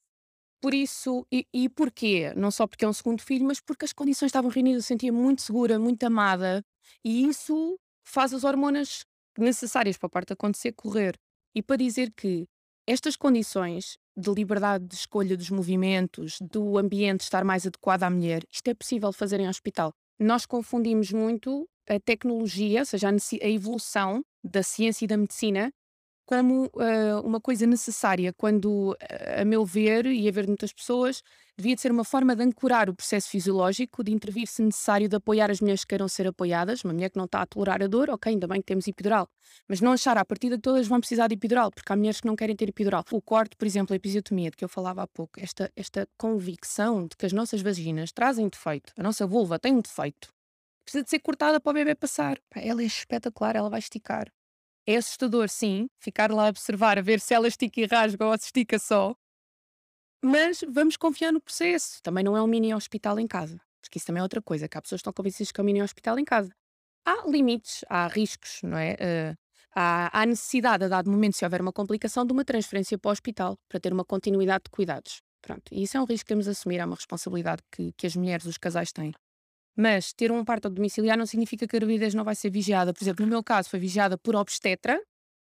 Por 0.61 0.73
isso, 0.73 1.27
e, 1.31 1.47
e 1.53 1.69
porquê? 1.69 2.33
Não 2.35 2.51
só 2.51 2.67
porque 2.67 2.85
é 2.85 2.89
um 2.89 2.93
segundo 2.93 3.21
filho, 3.23 3.45
mas 3.45 3.61
porque 3.61 3.85
as 3.85 3.93
condições 3.93 4.29
estavam 4.29 4.51
reunidas, 4.51 4.85
eu 4.85 4.87
sentia 4.87 5.13
muito 5.13 5.43
segura, 5.43 5.79
muito 5.79 6.03
amada, 6.05 6.65
e 7.05 7.27
isso 7.27 7.79
faz 8.05 8.33
as 8.33 8.43
hormonas 8.43 9.05
necessárias 9.37 9.99
para 9.99 10.07
o 10.07 10.11
parto 10.11 10.33
acontecer 10.33 10.73
correr. 10.73 11.19
E 11.57 11.63
para 11.63 11.77
dizer 11.77 12.13
que 12.15 12.47
estas 12.87 13.17
condições 13.17 13.97
de 14.15 14.31
liberdade 14.31 14.85
de 14.85 14.95
escolha 14.95 15.35
dos 15.35 15.49
movimentos, 15.49 16.37
do 16.39 16.77
ambiente 16.77 17.23
estar 17.23 17.45
mais 17.45 17.67
adequado 17.67 18.03
à 18.03 18.11
mulher, 18.11 18.43
isto 18.53 18.69
é 18.69 18.75
possível 18.75 19.11
fazer 19.11 19.41
em 19.41 19.49
hospital. 19.49 19.91
Nós 20.21 20.45
confundimos 20.45 21.11
muito 21.13 21.67
a 21.89 21.99
tecnologia, 21.99 22.81
ou 22.81 22.85
seja, 22.85 23.09
a 23.09 23.49
evolução 23.49 24.23
da 24.45 24.63
ciência 24.63 25.07
e 25.07 25.09
da 25.09 25.17
medicina 25.17 25.73
como 26.27 26.65
uh, 26.75 27.21
uma 27.25 27.41
coisa 27.41 27.65
necessária, 27.67 28.33
quando, 28.33 28.97
a 29.41 29.45
meu 29.45 29.65
ver, 29.65 30.07
e 30.07 30.29
a 30.29 30.33
ver 30.33 30.43
de 30.43 30.49
muitas 30.49 30.73
pessoas, 30.73 31.23
devia 31.57 31.75
de 31.75 31.81
ser 31.81 31.93
uma 31.93 32.05
forma 32.05 32.35
de 32.35 32.43
ancorar 32.43 32.91
o 32.91 32.95
processo 32.95 33.31
fisiológico, 33.31 34.03
de 34.03 34.13
intervir 34.13 34.49
se 34.49 34.61
necessário, 34.61 35.09
de 35.09 35.17
apoiar 35.17 35.51
as 35.51 35.61
mulheres 35.61 35.83
que 35.83 35.89
queiram 35.89 36.09
ser 36.09 36.27
apoiadas. 36.27 36.83
Uma 36.85 36.93
mulher 36.93 37.11
que 37.11 37.17
não 37.17 37.27
está 37.27 37.43
a 37.43 37.47
tolerar 37.47 37.81
a 37.83 37.87
dor, 37.87 38.11
ok, 38.11 38.33
ainda 38.33 38.47
bem 38.49 38.61
que 38.61 38.67
temos 38.67 38.89
epidural. 38.89 39.29
Mas 39.69 39.81
não 39.81 39.93
achar 39.93 40.19
à 40.19 40.25
partida 40.25 40.57
que 40.57 40.63
todas 40.63 40.89
vão 40.89 40.99
precisar 40.99 41.29
de 41.29 41.35
epidural, 41.35 41.71
porque 41.71 41.93
há 41.93 41.97
mulheres 41.97 42.21
que 42.21 42.27
não 42.27 42.35
querem 42.35 42.57
ter 42.57 42.69
epidural. 42.69 43.05
O 43.13 43.23
corte, 43.23 43.57
por 43.57 43.65
exemplo, 43.65 43.95
a 43.95 43.97
episiotomia, 43.97 44.51
de 44.51 44.57
que 44.57 44.65
eu 44.65 44.69
falava 44.69 45.03
há 45.03 45.07
pouco, 45.07 45.41
esta, 45.41 45.71
esta 45.77 46.09
convicção 46.19 47.07
de 47.07 47.17
que 47.17 47.25
as 47.25 47.33
nossas 47.33 47.63
vaginas 47.63 48.11
trazem 48.11 48.49
defeito, 48.49 48.93
a 48.99 49.03
nossa 49.03 49.27
vulva 49.27 49.59
tem 49.59 49.73
um 49.73 49.81
defeito, 49.81 50.29
precisa 50.85 51.05
de 51.05 51.11
ser 51.11 51.21
cortada 51.21 51.61
para 51.61 51.71
o 51.71 51.75
bebê 51.75 51.95
passar. 51.95 52.39
Ela 52.55 52.83
é 52.83 52.85
espetacular, 52.85 53.57
ela 53.57 53.71
vai 53.71 53.79
esticar. 53.79 54.31
É 54.87 54.97
assustador, 54.97 55.49
sim, 55.49 55.89
ficar 55.99 56.31
lá 56.31 56.47
a 56.47 56.49
observar, 56.49 56.99
a 56.99 57.03
ver 57.03 57.19
se 57.19 57.35
ela 57.35 57.49
estica 57.49 57.81
e 57.81 57.87
rasga 57.87 58.25
ou 58.25 58.39
se 58.39 58.47
estica 58.47 58.79
só. 58.79 59.17
Mas 60.25 60.65
vamos 60.69 60.97
confiar 60.97 61.33
no 61.33 61.41
processo. 61.41 62.01
Também 62.03 62.23
não 62.23 62.37
é 62.37 62.43
um 62.43 62.47
mini 62.47 62.73
hospital 62.73 63.19
em 63.19 63.27
casa. 63.27 63.61
Porque 63.81 63.99
isso 63.99 64.07
também 64.07 64.21
é 64.21 64.23
outra 64.23 64.41
coisa, 64.41 64.69
que 64.69 64.79
há 64.79 64.83
pessoas 64.83 65.01
que 65.01 65.03
estão 65.03 65.13
convencidas 65.13 65.53
que 65.53 65.61
é 65.61 65.63
um 65.63 65.65
mini 65.65 65.83
hospital 65.83 66.19
em 66.19 66.25
casa. 66.25 66.55
Há 67.05 67.29
limites, 67.29 67.85
há 67.89 68.07
riscos, 68.09 68.61
não 68.63 68.79
é? 68.79 68.95
Uh, 68.95 69.37
há, 69.75 70.21
há 70.21 70.27
necessidade, 70.27 70.85
a 70.85 70.89
dado 70.89 71.11
momento, 71.11 71.37
se 71.37 71.45
houver 71.45 71.61
uma 71.61 71.73
complicação, 71.73 72.27
de 72.27 72.33
uma 72.33 72.45
transferência 72.45 72.99
para 72.99 73.09
o 73.09 73.13
hospital, 73.13 73.57
para 73.69 73.79
ter 73.79 73.93
uma 73.93 74.05
continuidade 74.05 74.65
de 74.65 74.71
cuidados. 74.71 75.21
Pronto. 75.41 75.63
E 75.71 75.85
isso 75.85 75.97
é 75.97 76.01
um 76.01 76.05
risco 76.05 76.25
que 76.25 76.29
temos 76.29 76.49
a 76.49 76.51
assumir, 76.51 76.79
é 76.79 76.85
uma 76.85 76.97
responsabilidade 76.97 77.63
que, 77.71 77.93
que 77.93 78.07
as 78.07 78.17
mulheres, 78.17 78.47
os 78.47 78.59
casais 78.59 78.91
têm. 78.93 79.13
Mas 79.77 80.13
ter 80.13 80.33
um 80.33 80.45
parto 80.45 80.71
domiciliar 80.71 81.19
não 81.19 81.27
significa 81.27 81.67
que 81.67 81.77
a 81.77 81.79
gravidez 81.79 82.15
não 82.15 82.25
vai 82.25 82.35
ser 82.35 82.51
vigiada. 82.51 82.95
Por 82.95 83.03
exemplo, 83.03 83.25
no 83.25 83.31
meu 83.31 83.45
caso 83.45 83.69
foi 83.69 83.79
vigiada 83.79 84.17
por 84.17 84.35
obstetra 84.35 85.01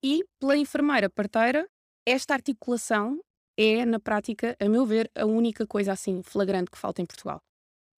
e 0.04 0.26
pela 0.40 0.58
enfermeira 0.58 1.10
parteira. 1.10 1.68
Esta 2.06 2.34
articulação 2.34 3.20
é, 3.58 3.86
na 3.86 4.00
prática, 4.00 4.56
a 4.60 4.68
meu 4.68 4.86
ver, 4.86 5.10
a 5.16 5.26
única 5.26 5.66
coisa 5.66 5.94
assim 5.94 6.22
flagrante 6.24 6.72
que 6.72 6.78
falta 6.78 7.02
em 7.02 7.06
Portugal. 7.06 7.42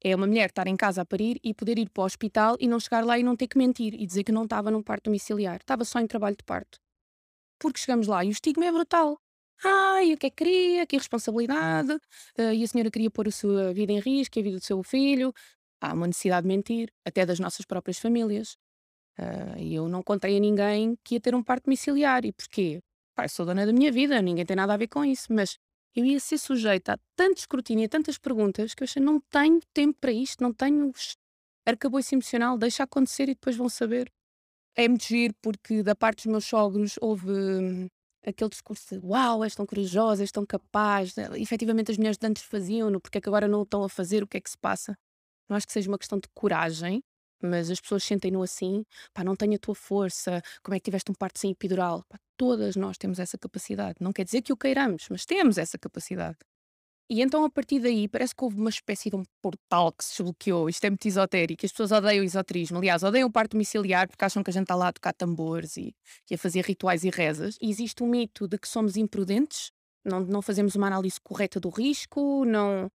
É 0.04 0.16
uma 0.16 0.26
mulher 0.26 0.50
estar 0.50 0.68
em 0.68 0.76
casa 0.76 1.02
a 1.02 1.06
parir 1.06 1.40
e 1.44 1.54
poder 1.54 1.78
ir 1.78 1.90
para 1.90 2.02
o 2.02 2.06
hospital 2.06 2.58
e 2.60 2.68
não 2.68 2.80
chegar 2.80 3.06
lá 3.06 3.20
e 3.20 3.24
não 3.24 3.36
ter 3.36 3.48
que 3.48 3.58
mentir 3.58 3.94
e 3.94 4.06
dizer 4.06 4.24
que 4.24 4.32
não 4.32 4.46
estava 4.46 4.72
num 4.72 4.82
parto 4.82 5.06
domiciliar, 5.06 5.58
estava 5.58 5.86
só 5.86 6.00
em 6.00 6.08
trabalho 6.08 6.36
de 6.36 6.44
parto. 6.44 6.80
Porque 7.60 7.80
chegamos 7.80 8.08
lá 8.08 8.26
e 8.26 8.30
o 8.30 8.32
estigma 8.32 8.66
é 8.66 8.72
brutal. 8.72 9.20
Ai, 9.64 10.14
o 10.14 10.18
que 10.18 10.26
é 10.26 10.30
que 10.32 10.38
queria? 10.38 10.88
Que 10.88 10.96
irresponsabilidade. 10.96 11.94
Uh, 12.36 12.52
e 12.54 12.64
a 12.64 12.68
senhora 12.68 12.90
queria 12.90 13.12
pôr 13.12 13.28
a 13.28 13.32
sua 13.32 13.72
vida 13.74 13.92
em 13.92 14.00
risco, 14.00 14.40
a 14.40 14.42
vida 14.42 14.58
do 14.58 14.66
seu 14.66 14.82
filho. 14.82 15.32
Há 15.82 15.94
uma 15.94 16.08
necessidade 16.08 16.44
de 16.44 16.48
mentir, 16.48 16.94
até 17.06 17.26
das 17.26 17.40
nossas 17.40 17.66
próprias 17.66 17.98
famílias. 17.98 18.56
Uh, 19.20 19.58
e 19.58 19.76
eu 19.76 19.90
não 19.90 20.04
contei 20.04 20.38
a 20.38 20.40
ninguém 20.40 20.96
que 21.04 21.16
ia 21.16 21.22
ter 21.22 21.34
um 21.34 21.44
parto 21.44 21.66
domiciliar. 21.66 22.24
E 22.26 22.32
porquê? 22.32 22.80
Pai, 23.16 23.28
sou 23.28 23.46
dona 23.46 23.66
da 23.66 23.74
minha 23.74 23.92
vida, 23.92 24.22
ninguém 24.22 24.46
tem 24.46 24.56
nada 24.56 24.74
a 24.74 24.78
ver 24.78 24.88
com 24.88 25.04
isso. 25.04 25.34
Mas 25.34 25.58
eu 25.96 26.06
ia 26.06 26.20
ser 26.20 26.38
sujeita 26.38 26.94
a 26.94 26.98
tanto 27.16 27.40
escrutínio, 27.40 27.86
a 27.86 27.90
tantas 27.90 28.18
perguntas, 28.18 28.74
que 28.74 28.84
eu 28.84 28.86
achei, 28.86 29.02
não 29.02 29.20
tenho 29.20 29.60
tempo 29.74 29.98
para 30.00 30.12
isto, 30.12 30.42
não 30.42 30.54
tenho 30.54 30.92
arcabouço 31.66 32.16
emocional, 32.16 32.58
deixa 32.58 32.84
acontecer 32.84 33.24
e 33.24 33.34
depois 33.36 33.56
vão 33.56 33.70
saber. 33.70 34.12
É 34.76 34.88
muito 34.88 35.06
giro 35.06 35.34
porque 35.42 35.84
da 35.84 35.96
parte 35.96 36.24
dos 36.24 36.32
meus 36.32 36.46
sogros 36.46 36.96
houve 37.02 37.30
hum, 37.30 37.88
aquele 38.26 38.50
discurso 38.50 39.00
de 39.00 39.06
uau, 39.06 39.44
és 39.44 39.56
tão 39.56 39.66
corajosa, 39.66 40.24
és 40.24 40.32
tão 40.32 40.46
capaz. 40.46 41.14
E, 41.18 41.42
efetivamente 41.42 41.92
as 41.92 41.98
mulheres 41.98 42.18
de 42.18 42.28
antes 42.28 42.44
faziam-no, 42.44 43.02
porque 43.02 43.18
é 43.18 43.22
que 43.22 43.30
agora 43.30 43.48
não 43.48 43.60
o 43.60 43.64
estão 43.64 43.84
a 43.84 43.90
fazer, 43.90 44.24
o 44.24 44.28
que 44.28 44.38
é 44.38 44.42
que 44.42 44.50
se 44.50 44.58
passa? 44.58 44.98
Não 45.52 45.58
acho 45.58 45.68
que 45.68 45.74
seja 45.74 45.90
uma 45.90 45.98
questão 45.98 46.18
de 46.18 46.30
coragem, 46.34 47.04
mas 47.44 47.70
as 47.70 47.82
pessoas 47.82 48.06
sentem-no 48.06 48.42
assim, 48.42 48.86
pá, 49.14 49.22
não 49.22 49.36
tenho 49.36 49.56
a 49.56 49.60
tua 49.60 49.76
força, 49.76 50.42
como 50.64 50.74
é 50.76 50.80
que 50.80 50.86
tiveste 50.86 51.12
um 51.12 51.14
parto 51.14 51.40
sem 51.40 51.52
epidural? 51.52 52.06
Pá, 52.08 52.18
todas 52.38 52.78
nós 52.78 52.98
temos 52.98 53.20
essa 53.20 53.38
capacidade. 53.38 53.98
Não 54.00 54.14
quer 54.14 54.24
dizer 54.24 54.42
que 54.44 54.54
o 54.54 54.56
queiramos, 54.56 55.08
mas 55.10 55.26
temos 55.26 55.58
essa 55.58 55.78
capacidade. 55.78 56.38
E 57.10 57.22
então, 57.22 57.44
a 57.44 57.50
partir 57.50 57.82
daí, 57.82 58.08
parece 58.08 58.34
que 58.34 58.42
houve 58.42 58.56
uma 58.56 58.70
espécie 58.70 59.10
de 59.10 59.18
um 59.18 59.24
portal 59.42 59.92
que 59.92 60.06
se 60.06 60.12
desbloqueou. 60.12 60.70
Isto 60.70 60.86
é 60.86 60.90
muito 60.90 61.06
esotérico. 61.06 61.66
As 61.66 61.72
pessoas 61.74 61.92
odeiam 61.92 62.22
o 62.22 62.26
esoterismo. 62.26 62.78
Aliás, 62.78 63.04
odeiam 63.04 63.28
o 63.28 63.32
parto 63.32 63.52
domiciliar 63.52 64.08
porque 64.08 64.24
acham 64.24 64.42
que 64.42 64.50
a 64.50 64.54
gente 64.54 64.64
está 64.64 64.76
lá 64.76 64.88
a 64.88 64.94
tocar 64.94 65.12
tambores 65.12 65.76
e, 65.76 65.94
e 66.30 66.36
a 66.36 66.38
fazer 66.38 66.64
rituais 66.64 67.04
e 67.04 67.10
rezas. 67.10 67.58
E 67.62 67.70
existe 67.70 68.02
um 68.02 68.08
mito 68.08 68.48
de 68.48 68.58
que 68.58 68.70
somos 68.70 68.96
imprudentes, 68.96 69.70
não, 70.06 70.22
não 70.22 70.42
fazemos 70.42 70.76
uma 70.76 70.88
análise 70.88 71.20
correta 71.22 71.60
do 71.60 71.68
risco, 71.68 72.46
não. 72.46 72.90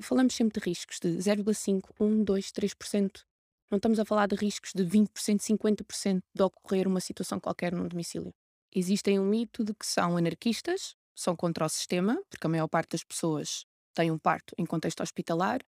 Falamos 0.00 0.34
sempre 0.34 0.60
de 0.60 0.68
riscos 0.68 0.98
de 1.00 1.08
0,5, 1.08 1.90
1, 1.98 2.24
2, 2.24 2.52
3%. 2.52 3.24
Não 3.70 3.76
estamos 3.76 3.98
a 3.98 4.04
falar 4.04 4.26
de 4.26 4.36
riscos 4.36 4.72
de 4.74 4.84
20%, 4.84 5.40
50% 5.40 6.20
de 6.34 6.42
ocorrer 6.42 6.86
uma 6.86 7.00
situação 7.00 7.40
qualquer 7.40 7.72
num 7.72 7.88
domicílio. 7.88 8.32
Existem 8.74 9.18
um 9.18 9.24
mito 9.24 9.64
de 9.64 9.74
que 9.74 9.86
são 9.86 10.16
anarquistas, 10.16 10.94
são 11.14 11.34
contra 11.34 11.64
o 11.64 11.68
sistema, 11.68 12.20
porque 12.28 12.46
a 12.46 12.50
maior 12.50 12.68
parte 12.68 12.90
das 12.90 13.02
pessoas 13.02 13.64
tem 13.94 14.10
um 14.10 14.18
parto 14.18 14.54
em 14.58 14.66
contexto 14.66 15.02
hospitalar. 15.02 15.60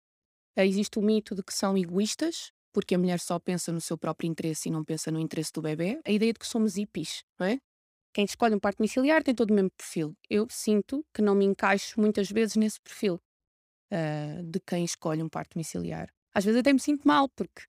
Existe 0.56 0.98
o 0.98 1.02
mito 1.02 1.34
de 1.34 1.42
que 1.42 1.54
são 1.54 1.76
egoístas, 1.76 2.52
porque 2.72 2.94
a 2.94 2.98
mulher 2.98 3.18
só 3.18 3.38
pensa 3.38 3.72
no 3.72 3.80
seu 3.80 3.96
próprio 3.96 4.28
interesse 4.28 4.68
e 4.68 4.72
não 4.72 4.84
pensa 4.84 5.10
no 5.10 5.18
interesse 5.18 5.52
do 5.52 5.62
bebê. 5.62 6.00
A 6.04 6.10
ideia 6.10 6.32
de 6.32 6.38
que 6.38 6.46
somos 6.46 6.76
hippies, 6.76 7.24
não 7.38 7.46
é? 7.46 7.58
Quem 8.12 8.24
escolhe 8.24 8.54
um 8.54 8.60
parto 8.60 8.78
domiciliar 8.78 9.22
tem 9.22 9.34
todo 9.34 9.50
o 9.50 9.54
mesmo 9.54 9.70
perfil. 9.70 10.14
Eu 10.28 10.46
sinto 10.50 11.04
que 11.14 11.22
não 11.22 11.34
me 11.34 11.44
encaixo 11.44 12.00
muitas 12.00 12.30
vezes 12.30 12.56
nesse 12.56 12.80
perfil 12.80 13.20
uh, 13.92 14.42
de 14.42 14.60
quem 14.60 14.84
escolhe 14.84 15.22
um 15.22 15.28
parto 15.28 15.54
domiciliar. 15.54 16.08
Às 16.34 16.44
vezes 16.44 16.60
até 16.60 16.72
me 16.72 16.80
sinto 16.80 17.06
mal, 17.06 17.28
porque 17.28 17.62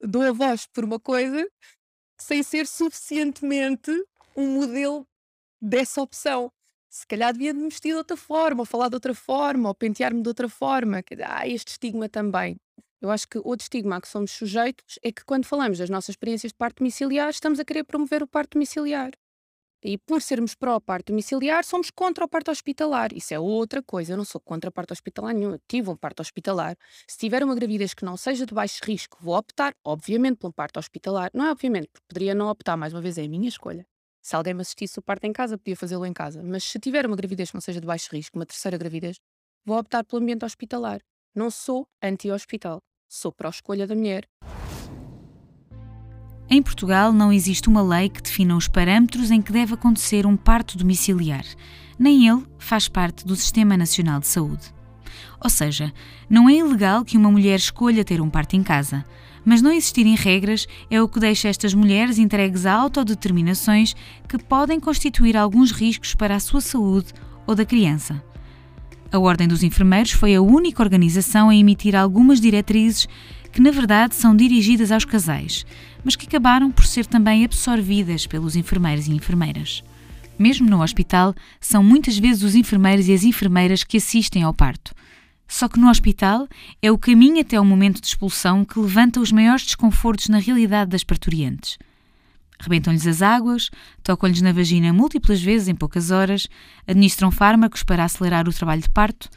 dou 0.00 0.22
a 0.22 0.32
voz 0.32 0.66
por 0.66 0.84
uma 0.84 1.00
coisa 1.00 1.46
sem 2.18 2.42
ser 2.42 2.66
suficientemente 2.66 3.90
um 4.36 4.60
modelo 4.60 5.06
dessa 5.60 6.00
opção. 6.00 6.52
Se 6.88 7.06
calhar 7.06 7.32
devia 7.32 7.54
me 7.54 7.64
vestir 7.64 7.92
de 7.92 7.94
outra 7.94 8.16
forma, 8.16 8.62
ou 8.62 8.66
falar 8.66 8.88
de 8.88 8.94
outra 8.94 9.14
forma, 9.14 9.68
ou 9.68 9.74
pentear-me 9.74 10.22
de 10.22 10.28
outra 10.28 10.48
forma. 10.48 11.02
Ah, 11.24 11.48
este 11.48 11.68
estigma 11.68 12.08
também. 12.08 12.56
Eu 13.00 13.10
acho 13.10 13.26
que 13.26 13.38
outro 13.38 13.64
estigma 13.64 13.96
a 13.96 14.00
que 14.00 14.08
somos 14.08 14.30
sujeitos 14.30 14.98
é 15.02 15.10
que 15.10 15.24
quando 15.24 15.44
falamos 15.44 15.78
das 15.78 15.90
nossas 15.90 16.10
experiências 16.10 16.52
de 16.52 16.56
parto 16.56 16.78
domiciliar, 16.78 17.30
estamos 17.30 17.58
a 17.58 17.64
querer 17.64 17.82
promover 17.84 18.22
o 18.22 18.26
parto 18.26 18.52
domiciliar. 18.52 19.12
E 19.84 19.98
por 19.98 20.22
sermos 20.22 20.54
pró-parto 20.54 21.12
domiciliar, 21.12 21.64
somos 21.64 21.90
contra 21.90 22.24
o 22.24 22.28
parto 22.28 22.52
hospitalar. 22.52 23.12
Isso 23.12 23.34
é 23.34 23.40
outra 23.40 23.82
coisa. 23.82 24.12
Eu 24.12 24.16
não 24.16 24.24
sou 24.24 24.40
contra 24.40 24.70
o 24.70 24.72
parto 24.72 24.92
hospitalar 24.92 25.34
nenhum. 25.34 25.52
Eu 25.52 25.60
tive 25.66 25.90
um 25.90 25.96
parto 25.96 26.20
hospitalar. 26.20 26.76
Se 27.08 27.18
tiver 27.18 27.42
uma 27.42 27.54
gravidez 27.54 27.92
que 27.92 28.04
não 28.04 28.16
seja 28.16 28.46
de 28.46 28.54
baixo 28.54 28.80
risco, 28.84 29.18
vou 29.20 29.36
optar, 29.36 29.74
obviamente, 29.84 30.36
por 30.36 30.48
um 30.48 30.52
parto 30.52 30.78
hospitalar. 30.78 31.30
Não 31.34 31.46
é 31.46 31.50
obviamente, 31.50 31.88
porque 31.92 32.06
poderia 32.06 32.32
não 32.32 32.48
optar. 32.48 32.76
Mais 32.76 32.92
uma 32.92 33.02
vez, 33.02 33.18
é 33.18 33.24
a 33.24 33.28
minha 33.28 33.48
escolha. 33.48 33.84
Se 34.22 34.36
alguém 34.36 34.54
me 34.54 34.62
assistisse 34.62 34.96
o 35.00 35.02
parto 35.02 35.24
em 35.24 35.32
casa, 35.32 35.58
podia 35.58 35.76
fazê-lo 35.76 36.06
em 36.06 36.12
casa. 36.12 36.40
Mas 36.44 36.62
se 36.62 36.78
tiver 36.78 37.04
uma 37.04 37.16
gravidez 37.16 37.50
que 37.50 37.56
não 37.56 37.60
seja 37.60 37.80
de 37.80 37.86
baixo 37.86 38.08
risco, 38.12 38.38
uma 38.38 38.46
terceira 38.46 38.78
gravidez, 38.78 39.16
vou 39.64 39.76
optar 39.76 40.04
pelo 40.04 40.22
ambiente 40.22 40.44
hospitalar. 40.44 41.00
Não 41.34 41.50
sou 41.50 41.88
anti-hospital. 42.00 42.78
Sou 43.08 43.32
pró-escolha 43.32 43.84
da 43.84 43.96
mulher. 43.96 44.28
Em 46.54 46.60
Portugal 46.60 47.14
não 47.14 47.32
existe 47.32 47.66
uma 47.66 47.80
lei 47.80 48.10
que 48.10 48.20
defina 48.20 48.54
os 48.54 48.68
parâmetros 48.68 49.30
em 49.30 49.40
que 49.40 49.50
deve 49.50 49.72
acontecer 49.72 50.26
um 50.26 50.36
parto 50.36 50.76
domiciliar. 50.76 51.46
Nem 51.98 52.28
ele 52.28 52.42
faz 52.58 52.88
parte 52.88 53.26
do 53.26 53.34
Sistema 53.34 53.74
Nacional 53.74 54.20
de 54.20 54.26
Saúde. 54.26 54.66
Ou 55.42 55.48
seja, 55.48 55.90
não 56.28 56.50
é 56.50 56.56
ilegal 56.56 57.06
que 57.06 57.16
uma 57.16 57.30
mulher 57.30 57.56
escolha 57.56 58.04
ter 58.04 58.20
um 58.20 58.28
parto 58.28 58.54
em 58.54 58.62
casa, 58.62 59.02
mas 59.42 59.62
não 59.62 59.72
existirem 59.72 60.14
regras 60.14 60.66
é 60.90 61.00
o 61.00 61.08
que 61.08 61.18
deixa 61.18 61.48
estas 61.48 61.72
mulheres 61.72 62.18
entregues 62.18 62.66
a 62.66 62.74
autodeterminações 62.74 63.96
que 64.28 64.36
podem 64.36 64.78
constituir 64.78 65.38
alguns 65.38 65.72
riscos 65.72 66.14
para 66.14 66.36
a 66.36 66.40
sua 66.40 66.60
saúde 66.60 67.14
ou 67.46 67.54
da 67.54 67.64
criança. 67.64 68.22
A 69.10 69.18
Ordem 69.18 69.48
dos 69.48 69.62
Enfermeiros 69.62 70.12
foi 70.12 70.34
a 70.34 70.42
única 70.42 70.82
organização 70.82 71.48
a 71.48 71.56
emitir 71.56 71.96
algumas 71.96 72.42
diretrizes 72.42 73.08
que, 73.52 73.60
na 73.60 73.70
verdade, 73.70 74.14
são 74.14 74.34
dirigidas 74.34 74.90
aos 74.90 75.04
casais, 75.04 75.66
mas 76.04 76.16
que 76.16 76.26
acabaram 76.26 76.70
por 76.70 76.86
ser 76.86 77.06
também 77.06 77.44
absorvidas 77.44 78.26
pelos 78.26 78.56
enfermeiros 78.56 79.06
e 79.06 79.12
enfermeiras. 79.12 79.82
Mesmo 80.38 80.68
no 80.68 80.82
hospital, 80.82 81.34
são 81.60 81.82
muitas 81.82 82.18
vezes 82.18 82.42
os 82.42 82.54
enfermeiros 82.54 83.06
e 83.08 83.12
as 83.12 83.22
enfermeiras 83.22 83.84
que 83.84 83.98
assistem 83.98 84.42
ao 84.42 84.54
parto. 84.54 84.94
Só 85.46 85.68
que 85.68 85.78
no 85.78 85.90
hospital 85.90 86.48
é 86.80 86.90
o 86.90 86.98
caminho 86.98 87.40
até 87.40 87.60
o 87.60 87.64
momento 87.64 88.00
de 88.00 88.06
expulsão 88.06 88.64
que 88.64 88.78
levanta 88.78 89.20
os 89.20 89.30
maiores 89.30 89.64
desconfortos 89.64 90.28
na 90.28 90.38
realidade 90.38 90.90
das 90.90 91.04
parturientes. 91.04 91.76
Rebentam-lhes 92.58 93.06
as 93.06 93.20
águas, 93.20 93.70
tocam-lhes 94.02 94.40
na 94.40 94.52
vagina 94.52 94.92
múltiplas 94.92 95.42
vezes 95.42 95.68
em 95.68 95.74
poucas 95.74 96.10
horas, 96.10 96.48
administram 96.86 97.30
fármacos 97.30 97.82
para 97.82 98.04
acelerar 98.04 98.48
o 98.48 98.52
trabalho 98.52 98.82
de 98.82 98.88
parto 98.88 99.28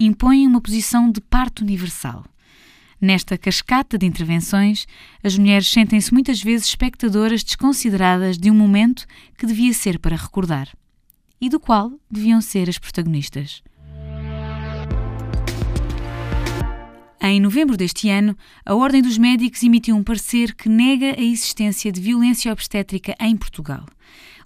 impõem 0.00 0.46
uma 0.46 0.62
posição 0.62 1.10
de 1.10 1.20
parto 1.20 1.62
universal. 1.62 2.24
Nesta 3.00 3.38
cascata 3.38 3.96
de 3.96 4.04
intervenções, 4.04 4.86
as 5.24 5.38
mulheres 5.38 5.68
sentem-se 5.68 6.12
muitas 6.12 6.42
vezes 6.42 6.68
espectadoras 6.68 7.42
desconsideradas 7.42 8.36
de 8.36 8.50
um 8.50 8.54
momento 8.54 9.06
que 9.38 9.46
devia 9.46 9.72
ser 9.72 9.98
para 9.98 10.16
recordar 10.16 10.68
e 11.40 11.48
do 11.48 11.58
qual 11.58 11.90
deviam 12.10 12.42
ser 12.42 12.68
as 12.68 12.78
protagonistas. 12.78 13.62
Em 17.22 17.40
novembro 17.40 17.76
deste 17.76 18.10
ano, 18.10 18.36
a 18.66 18.74
Ordem 18.74 19.00
dos 19.00 19.16
Médicos 19.16 19.62
emitiu 19.62 19.96
um 19.96 20.02
parecer 20.02 20.54
que 20.54 20.68
nega 20.68 21.18
a 21.18 21.22
existência 21.22 21.90
de 21.90 22.00
violência 22.00 22.52
obstétrica 22.52 23.14
em 23.18 23.34
Portugal 23.34 23.86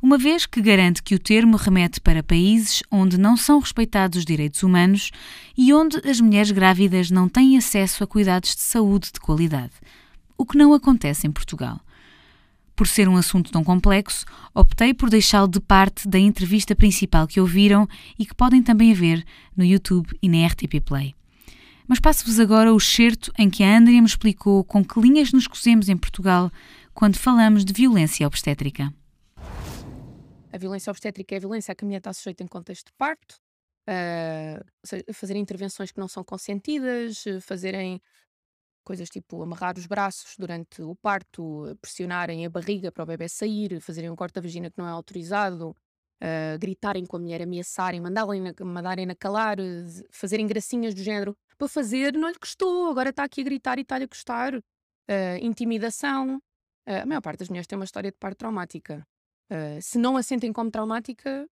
uma 0.05 0.19
vez 0.19 0.45
que 0.45 0.61
garante 0.61 1.03
que 1.03 1.15
o 1.15 1.19
termo 1.19 1.57
remete 1.57 1.99
para 1.99 2.23
países 2.23 2.83
onde 2.91 3.17
não 3.17 3.39
são 3.39 3.59
respeitados 3.59 4.19
os 4.19 4.27
direitos 4.27 4.63
humanos 4.63 5.11
e 5.57 5.73
onde 5.73 5.97
as 6.07 6.21
mulheres 6.21 6.51
grávidas 6.51 7.11
não 7.11 7.27
têm 7.27 7.57
acesso 7.57 8.05
a 8.05 8.07
cuidados 8.07 8.55
de 8.55 8.61
saúde 8.61 9.11
de 9.11 9.19
qualidade, 9.19 9.73
o 10.37 10.45
que 10.45 10.59
não 10.59 10.75
acontece 10.75 11.27
em 11.27 11.33
Portugal. 11.33 11.81
Por 12.77 12.87
ser 12.87 13.09
um 13.09 13.17
assunto 13.17 13.51
tão 13.51 13.65
complexo, 13.65 14.27
optei 14.55 14.93
por 14.93 15.09
deixá-lo 15.09 15.49
de 15.49 15.59
parte 15.59 16.07
da 16.07 16.19
entrevista 16.19 16.77
principal 16.77 17.27
que 17.27 17.41
ouviram 17.41 17.89
e 18.19 18.27
que 18.27 18.35
podem 18.35 18.63
também 18.63 18.93
ver 18.93 19.25
no 19.57 19.65
YouTube 19.65 20.15
e 20.21 20.29
na 20.29 20.47
RTP 20.47 20.83
Play. 20.85 21.15
Mas 21.89 21.99
passo-vos 21.99 22.39
agora 22.39 22.75
o 22.75 22.77
excerto 22.77 23.33
em 23.39 23.49
que 23.49 23.65
a 23.65 23.79
Andrea 23.79 24.03
me 24.03 24.07
explicou 24.07 24.65
com 24.65 24.85
que 24.85 25.01
linhas 25.01 25.33
nos 25.33 25.47
cosemos 25.47 25.89
em 25.89 25.97
Portugal 25.97 26.53
quando 26.93 27.17
falamos 27.17 27.65
de 27.65 27.73
violência 27.73 28.27
obstétrica. 28.27 28.93
A 30.55 30.57
violência 30.57 30.89
obstétrica 30.89 31.35
é 31.35 31.39
a 31.39 31.41
violência 31.41 31.73
a 31.73 31.75
que 31.75 31.85
a 31.85 31.87
mulher 31.87 31.99
está 31.99 32.13
sujeita 32.13 32.45
em 32.45 32.47
contexto 32.47 32.87
de 32.87 32.93
parto, 32.93 33.41
uh, 33.91 35.13
fazerem 35.13 35.43
intervenções 35.43 35.91
que 35.91 35.99
não 35.99 36.07
são 36.07 36.23
consentidas, 36.23 37.25
fazerem 37.43 38.01
coisas 38.85 39.11
tipo 39.11 39.43
amarrar 39.43 39.77
os 39.77 39.87
braços 39.87 40.37
durante 40.39 40.81
o 40.81 40.95
parto, 40.95 41.77
pressionarem 41.81 42.47
a 42.47 42.51
barriga 42.51 42.93
para 42.93 43.03
o 43.03 43.07
bebê 43.07 43.29
sair, 43.29 43.81
fazerem 43.81 44.11
um 44.11 44.15
corte 44.15 44.35
da 44.35 44.41
vagina 44.41 44.71
que 44.71 44.79
não 44.79 44.87
é 44.87 44.91
autorizado, 44.91 45.71
uh, 45.71 46.59
gritarem 46.61 47.05
com 47.05 47.17
a 47.17 47.19
mulher, 47.21 47.43
ameaçarem, 47.43 48.01
mandarem-na 48.01 48.55
mandarem 48.65 49.07
-na 49.07 49.17
calar, 49.17 49.57
fazerem 50.13 50.47
gracinhas 50.47 50.95
do 50.95 51.03
género. 51.03 51.37
Para 51.59 51.67
fazer, 51.67 52.13
não 52.13 52.29
lhe 52.29 52.39
custou, 52.39 52.91
agora 52.91 53.11
está 53.11 53.25
aqui 53.25 53.41
a 53.41 53.45
gritar 53.45 53.79
e 53.79 53.83
está-lhe 53.83 54.05
a 54.05 54.09
custar. 54.09 54.55
Uh, 54.55 55.37
intimidação. 55.43 56.37
Uh, 56.89 57.03
a 57.03 57.07
maior 57.07 57.21
parte 57.21 57.41
das 57.41 57.49
mulheres 57.49 57.67
tem 57.67 57.77
uma 57.77 57.85
história 57.85 58.13
de 58.13 58.17
parto 58.19 58.39
traumática. 58.39 59.05
Uh, 59.51 59.81
se 59.81 59.99
não 59.99 60.17
a 60.17 60.23
sentem 60.23 60.53
como 60.53 60.71
traumática, 60.71 61.49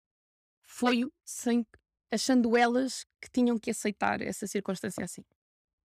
foi 0.63 1.05
sem, 1.23 1.65
achando 2.11 2.57
elas 2.57 3.05
que 3.21 3.29
tinham 3.31 3.57
que 3.57 3.71
aceitar 3.71 4.21
essa 4.21 4.47
circunstância 4.47 5.03
assim. 5.03 5.23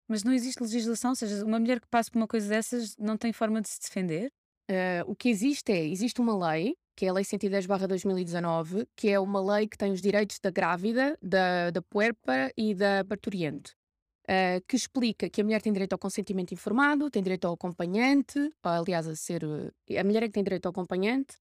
Mas 0.08 0.24
não 0.24 0.32
existe 0.34 0.62
legislação, 0.62 1.12
ou 1.12 1.16
seja, 1.16 1.44
uma 1.44 1.60
mulher 1.60 1.80
que 1.80 1.88
passa 1.88 2.12
por 2.12 2.20
uma 2.20 2.28
coisa 2.28 2.48
dessas 2.48 2.96
não 2.98 3.18
tem 3.18 3.34
forma 3.34 3.62
de 3.62 3.70
se 3.70 3.80
defender? 3.80 4.32
Uh, 4.70 5.10
o 5.12 5.16
que 5.16 5.30
existe 5.30 5.72
é, 5.72 5.86
existe 5.86 6.20
uma 6.20 6.52
lei, 6.52 6.76
que 6.96 7.06
é 7.06 7.10
a 7.10 7.14
Lei 7.14 7.24
110-2019, 7.24 8.88
que 8.96 9.10
é 9.10 9.20
uma 9.20 9.42
lei 9.56 9.68
que 9.68 9.78
tem 9.78 9.92
os 9.92 10.02
direitos 10.02 10.40
da 10.40 10.50
grávida, 10.50 11.18
da, 11.22 11.70
da 11.70 11.82
puerpa 11.82 12.52
e 12.58 12.74
da 12.74 13.04
parturiente, 13.04 13.74
uh, 14.24 14.64
que 14.68 14.76
explica 14.76 15.30
que 15.30 15.42
a 15.42 15.44
mulher 15.44 15.62
tem 15.62 15.74
direito 15.74 15.94
ao 15.94 16.00
consentimento 16.00 16.54
informado, 16.54 17.10
tem 17.10 17.22
direito 17.22 17.46
ao 17.46 17.54
acompanhante, 17.54 18.52
aliás, 18.64 19.08
a 19.08 19.16
ser. 19.16 19.44
A 19.44 20.04
mulher 20.04 20.24
é 20.24 20.28
que 20.28 20.34
tem 20.34 20.44
direito 20.44 20.68
ao 20.68 20.72
acompanhante, 20.72 21.36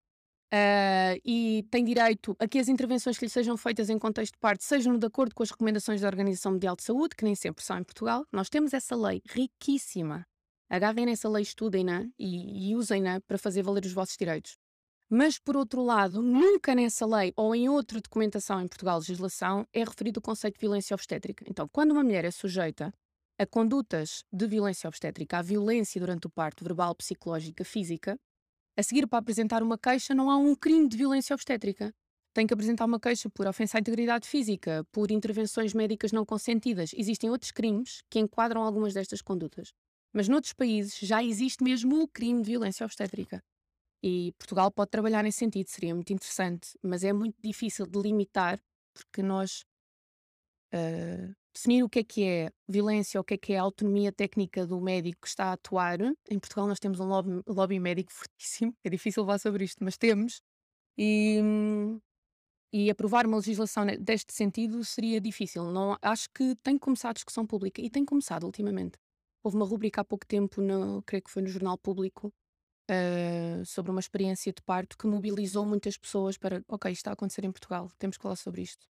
Uh, 0.55 1.19
e 1.25 1.67
tem 1.69 1.85
direito 1.85 2.37
a 2.39 2.47
que 2.47 2.61
as 2.61 2.69
intervenções 2.69 3.19
que 3.19 3.25
lhe 3.25 3.29
sejam 3.29 3.57
feitas 3.57 3.91
em 3.91 3.99
contexto 3.99 4.35
de 4.35 4.39
parte 4.39 4.63
sejam 4.63 4.97
de 4.97 5.05
acordo 5.05 5.35
com 5.35 5.43
as 5.43 5.51
recomendações 5.51 6.01
da 6.01 6.07
Organização 6.07 6.53
Mundial 6.53 6.77
de 6.77 6.85
Saúde, 6.85 7.17
que 7.17 7.25
nem 7.25 7.35
sempre 7.35 7.65
são 7.65 7.77
em 7.77 7.83
Portugal. 7.83 8.25
Nós 8.31 8.49
temos 8.49 8.73
essa 8.73 8.95
lei 8.95 9.21
riquíssima. 9.29 10.25
Agarrem 10.71 11.07
nessa 11.07 11.29
lei, 11.29 11.43
estudem-na 11.43 12.07
e, 12.17 12.71
e 12.71 12.77
usem-na 12.77 13.21
para 13.23 13.37
fazer 13.37 13.63
valer 13.63 13.85
os 13.85 13.93
vossos 13.93 14.17
direitos. 14.17 14.57
Mas, 15.11 15.41
por 15.41 15.57
outro 15.57 15.83
lado, 15.83 16.23
nunca 16.23 16.73
nessa 16.73 17.05
lei 17.05 17.33
ou 17.35 17.53
em 17.53 17.69
outra 17.69 18.01
documentação 18.01 18.61
em 18.61 18.69
Portugal, 18.69 18.99
legislação, 18.99 19.67
é 19.73 19.83
referido 19.83 20.21
o 20.21 20.23
conceito 20.23 20.55
de 20.55 20.61
violência 20.61 20.95
obstétrica. 20.95 21.45
Então, 21.49 21.69
quando 21.69 21.91
uma 21.91 22.05
mulher 22.05 22.25
é 22.25 22.31
sujeita 22.31 22.95
a 23.37 23.45
condutas 23.45 24.25
de 24.33 24.47
violência 24.47 24.87
obstétrica, 24.87 25.39
à 25.39 25.43
violência 25.43 26.01
durante 26.01 26.29
o 26.29 26.31
parto, 26.31 26.63
verbal, 26.63 26.95
psicológica, 26.95 27.65
física, 27.65 28.17
a 28.77 28.83
seguir, 28.83 29.07
para 29.07 29.19
apresentar 29.19 29.63
uma 29.63 29.79
queixa, 29.79 30.15
não 30.15 30.31
há 30.31 30.37
um 30.37 30.55
crime 30.55 30.89
de 30.89 30.97
violência 30.97 31.35
obstétrica. 31.35 31.93
Tem 32.33 32.47
que 32.47 32.53
apresentar 32.53 32.85
uma 32.85 32.99
queixa 32.99 33.31
por 33.31 33.47
ofensa 33.47 33.79
à 33.79 33.81
integridade 33.81 34.29
física, 34.29 34.85
por 34.91 35.11
intervenções 35.11 35.73
médicas 35.73 36.11
não 36.11 36.27
consentidas. 36.27 36.91
Existem 36.97 37.31
outros 37.31 37.53
crimes 37.53 38.03
que 38.11 38.19
enquadram 38.19 38.63
algumas 38.63 38.93
destas 38.93 39.23
condutas. 39.23 39.73
Mas 40.13 40.29
noutros 40.29 40.53
países 40.53 40.99
já 40.99 41.23
existe 41.23 41.63
mesmo 41.63 42.03
o 42.03 42.09
crime 42.09 42.43
de 42.43 42.51
violência 42.51 42.85
obstétrica. 42.85 43.43
E 44.03 44.33
Portugal 44.37 44.71
pode 44.71 44.91
trabalhar 44.91 45.23
nesse 45.23 45.39
sentido, 45.39 45.69
seria 45.69 45.95
muito 45.95 46.13
interessante, 46.13 46.77
mas 46.83 47.05
é 47.05 47.13
muito 47.13 47.37
difícil 47.43 47.87
de 47.87 47.99
limitar, 47.99 48.61
porque 48.93 49.23
nós 49.23 49.65
uh, 50.75 51.35
definir 51.55 51.83
o 51.85 51.89
que 51.89 52.01
é 52.01 52.05
que 52.05 52.25
é 52.25 52.51
violência, 52.69 53.21
o 53.21 53.25
que 53.25 53.35
é 53.35 53.39
que 53.39 53.53
é 53.53 53.59
a 53.59 53.63
autonomia 53.63 54.13
técnica 54.13 54.67
do 54.67 54.81
médico 54.81 55.23
que 55.23 55.29
está 55.29 55.47
a 55.47 55.53
atuar. 55.53 56.01
Em 56.29 56.39
Portugal 56.39 56.67
nós 56.67 56.81
temos 56.81 57.01
um 57.01 57.07
lobby, 57.07 57.43
lobby 57.47 57.79
médico 57.79 58.13
fortíssimo, 58.13 58.75
é 58.85 58.91
difícil 58.91 59.25
falar 59.25 59.39
sobre 59.39 59.65
isto, 59.65 59.83
mas 59.85 59.97
temos. 59.97 60.43
E, 60.99 61.41
e 62.73 62.91
aprovar 62.91 63.27
uma 63.27 63.37
legislação 63.37 63.87
deste 64.01 64.33
sentido 64.33 64.85
seria 64.85 65.21
difícil. 65.21 65.71
Não, 65.71 65.97
acho 66.03 66.29
que 66.35 66.57
tem 66.57 66.75
que 66.75 66.81
começar 66.81 67.11
a 67.11 67.13
discussão 67.13 67.47
pública 67.47 67.81
e 67.81 67.89
tem 67.89 68.05
começado 68.05 68.45
ultimamente. 68.45 68.99
Houve 69.43 69.57
uma 69.57 69.67
rubrica 69.67 70.01
há 70.01 70.05
pouco 70.05 70.27
tempo, 70.27 70.61
no, 70.61 71.03
creio 71.03 71.23
que 71.23 71.31
foi 71.31 71.43
no 71.43 71.49
Jornal 71.49 71.79
Público, 71.79 72.33
uh, 72.91 73.65
sobre 73.67 73.91
uma 73.91 74.01
experiência 74.01 74.53
de 74.53 74.63
parto 74.63 74.97
que 74.97 75.07
mobilizou 75.07 75.67
muitas 75.67 75.97
pessoas 75.97 76.39
para, 76.39 76.63
ok, 76.69 76.91
isto 76.91 77.01
está 77.01 77.11
a 77.11 77.15
acontecer 77.15 77.45
em 77.45 77.53
Portugal, 77.53 77.91
temos 77.99 78.17
que 78.17 78.23
falar 78.23 78.37
sobre 78.37 78.63
isto. 78.63 78.87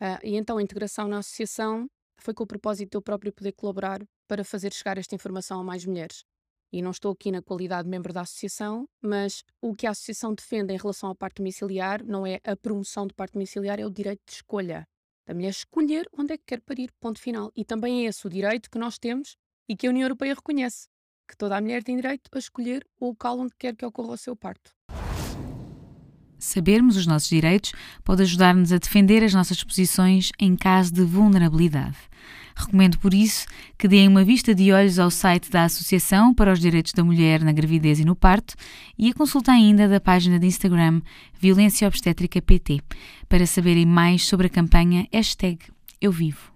Uh, 0.00 0.20
e 0.22 0.36
então 0.36 0.58
a 0.58 0.62
integração 0.62 1.08
na 1.08 1.18
associação 1.18 1.88
foi 2.18 2.34
com 2.34 2.44
o 2.44 2.46
propósito 2.46 2.90
de 2.90 2.96
eu 2.96 3.02
próprio 3.02 3.32
poder 3.32 3.52
colaborar 3.52 4.00
para 4.28 4.44
fazer 4.44 4.72
chegar 4.72 4.98
esta 4.98 5.14
informação 5.14 5.60
a 5.60 5.64
mais 5.64 5.84
mulheres. 5.84 6.24
E 6.72 6.82
não 6.82 6.90
estou 6.90 7.12
aqui 7.12 7.30
na 7.30 7.40
qualidade 7.40 7.84
de 7.84 7.90
membro 7.90 8.12
da 8.12 8.22
associação, 8.22 8.88
mas 9.00 9.44
o 9.60 9.74
que 9.74 9.86
a 9.86 9.90
associação 9.90 10.34
defende 10.34 10.74
em 10.74 10.76
relação 10.76 11.08
ao 11.08 11.14
parto 11.14 11.36
domiciliar 11.36 12.04
não 12.04 12.26
é 12.26 12.40
a 12.44 12.56
promoção 12.56 13.06
do 13.06 13.14
parto 13.14 13.34
domiciliar, 13.34 13.78
é 13.78 13.86
o 13.86 13.90
direito 13.90 14.20
de 14.26 14.32
escolha. 14.32 14.86
Da 15.26 15.34
mulher 15.34 15.50
escolher 15.50 16.08
onde 16.12 16.34
é 16.34 16.38
que 16.38 16.44
quer 16.46 16.60
parir, 16.60 16.90
ponto 17.00 17.20
final. 17.20 17.52
E 17.54 17.64
também 17.64 18.04
é 18.04 18.08
esse 18.08 18.26
o 18.26 18.30
direito 18.30 18.70
que 18.70 18.78
nós 18.78 18.98
temos 18.98 19.36
e 19.68 19.76
que 19.76 19.86
a 19.86 19.90
União 19.90 20.04
Europeia 20.04 20.34
reconhece, 20.34 20.88
que 21.28 21.36
toda 21.36 21.56
a 21.56 21.60
mulher 21.60 21.82
tem 21.82 21.96
direito 21.96 22.30
a 22.32 22.38
escolher 22.38 22.86
o 23.00 23.06
local 23.06 23.38
onde 23.38 23.54
quer 23.56 23.74
que 23.74 23.84
ocorra 23.84 24.12
o 24.12 24.16
seu 24.16 24.36
parto. 24.36 24.72
Sabermos 26.46 26.96
os 26.96 27.08
nossos 27.08 27.28
direitos 27.28 27.72
pode 28.04 28.22
ajudar-nos 28.22 28.70
a 28.70 28.78
defender 28.78 29.24
as 29.24 29.34
nossas 29.34 29.64
posições 29.64 30.30
em 30.38 30.54
caso 30.54 30.94
de 30.94 31.02
vulnerabilidade. 31.02 31.96
Recomendo 32.54 32.98
por 32.98 33.12
isso 33.12 33.46
que 33.76 33.88
deem 33.88 34.06
uma 34.06 34.22
vista 34.22 34.54
de 34.54 34.70
olhos 34.70 35.00
ao 35.00 35.10
site 35.10 35.50
da 35.50 35.64
Associação 35.64 36.32
para 36.32 36.52
os 36.52 36.60
Direitos 36.60 36.92
da 36.92 37.02
Mulher 37.02 37.42
na 37.42 37.50
Gravidez 37.50 37.98
e 37.98 38.04
no 38.04 38.14
Parto 38.14 38.54
e 38.96 39.10
a 39.10 39.12
consulta 39.12 39.50
ainda 39.50 39.88
da 39.88 40.00
página 40.00 40.38
de 40.38 40.46
Instagram 40.46 41.02
Violência 41.36 41.88
Obstétrica 41.88 42.40
PT 42.40 42.80
para 43.28 43.44
saberem 43.44 43.84
mais 43.84 44.24
sobre 44.24 44.46
a 44.46 44.50
campanha 44.50 45.08
hashtag 45.12 45.58
Eu 46.00 46.12
Vivo. 46.12 46.52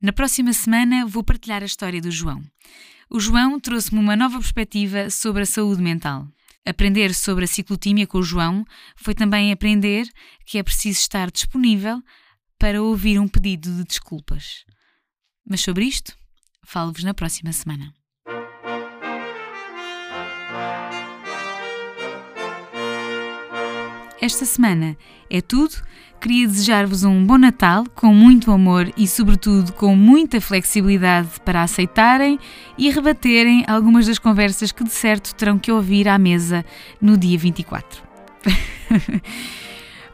Na 0.00 0.14
próxima 0.14 0.54
semana 0.54 1.04
vou 1.04 1.22
partilhar 1.22 1.62
a 1.62 1.66
história 1.66 2.00
do 2.00 2.10
João. 2.10 2.42
O 3.12 3.18
João 3.18 3.58
trouxe-me 3.58 3.98
uma 3.98 4.14
nova 4.14 4.38
perspectiva 4.38 5.10
sobre 5.10 5.42
a 5.42 5.46
saúde 5.46 5.82
mental. 5.82 6.28
Aprender 6.64 7.12
sobre 7.12 7.44
a 7.44 7.48
ciclotímia 7.48 8.06
com 8.06 8.18
o 8.18 8.22
João 8.22 8.64
foi 8.94 9.16
também 9.16 9.50
aprender 9.50 10.08
que 10.46 10.58
é 10.58 10.62
preciso 10.62 11.00
estar 11.00 11.28
disponível 11.28 12.00
para 12.56 12.80
ouvir 12.80 13.18
um 13.18 13.26
pedido 13.26 13.74
de 13.74 13.82
desculpas. 13.82 14.64
Mas 15.44 15.60
sobre 15.60 15.86
isto, 15.86 16.16
falo-vos 16.64 17.02
na 17.02 17.12
próxima 17.12 17.52
semana. 17.52 17.92
Esta 24.20 24.44
semana 24.44 24.98
é 25.30 25.40
tudo. 25.40 25.76
Queria 26.20 26.46
desejar-vos 26.46 27.04
um 27.04 27.24
bom 27.24 27.38
Natal 27.38 27.84
com 27.94 28.12
muito 28.12 28.50
amor 28.50 28.92
e, 28.94 29.08
sobretudo, 29.08 29.72
com 29.72 29.96
muita 29.96 30.38
flexibilidade 30.38 31.40
para 31.42 31.62
aceitarem 31.62 32.38
e 32.76 32.90
rebaterem 32.90 33.64
algumas 33.66 34.06
das 34.06 34.18
conversas 34.18 34.70
que 34.70 34.84
de 34.84 34.90
certo 34.90 35.34
terão 35.34 35.58
que 35.58 35.72
ouvir 35.72 36.06
à 36.06 36.18
mesa 36.18 36.62
no 37.00 37.16
dia 37.16 37.38
24. 37.38 38.02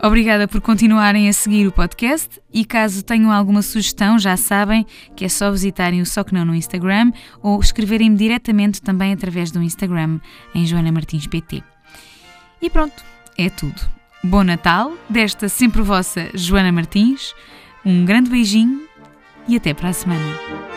Obrigada 0.01 0.47
por 0.47 0.61
continuarem 0.61 1.29
a 1.29 1.33
seguir 1.33 1.67
o 1.67 1.73
podcast 1.73 2.41
e 2.53 2.65
caso 2.65 3.03
tenham 3.03 3.33
alguma 3.33 3.63
sugestão, 3.63 4.21
já 4.21 4.37
sabem 4.37 4.87
que 5.17 5.25
é 5.25 5.29
só 5.29 5.51
visitarem 5.51 6.01
o 6.01 6.07
Só 6.07 6.23
Que 6.23 6.35
Não 6.35 6.45
no 6.45 6.55
Instagram 6.55 7.11
ou 7.43 7.59
escreverem-me 7.59 8.17
diretamente 8.17 8.81
também 8.81 9.13
através 9.13 9.51
do 9.51 9.61
Instagram 9.61 10.21
em 10.55 10.65
Joana 10.65 10.93
Martins 10.93 11.27
PT. 11.27 11.65
E 12.63 12.71
pronto, 12.71 13.16
é 13.39 13.51
tudo. 13.51 13.81
Bom 14.23 14.43
Natal, 14.43 14.93
desta 15.09 15.49
sempre 15.49 15.83
vossa 15.83 16.31
Joana 16.35 16.73
Martins. 16.73 17.35
Um 17.85 18.05
grande 18.05 18.31
beijinho 18.31 18.87
e 19.49 19.57
até 19.57 19.73
para 19.73 19.91
a 19.91 19.93
semana. 19.93 20.76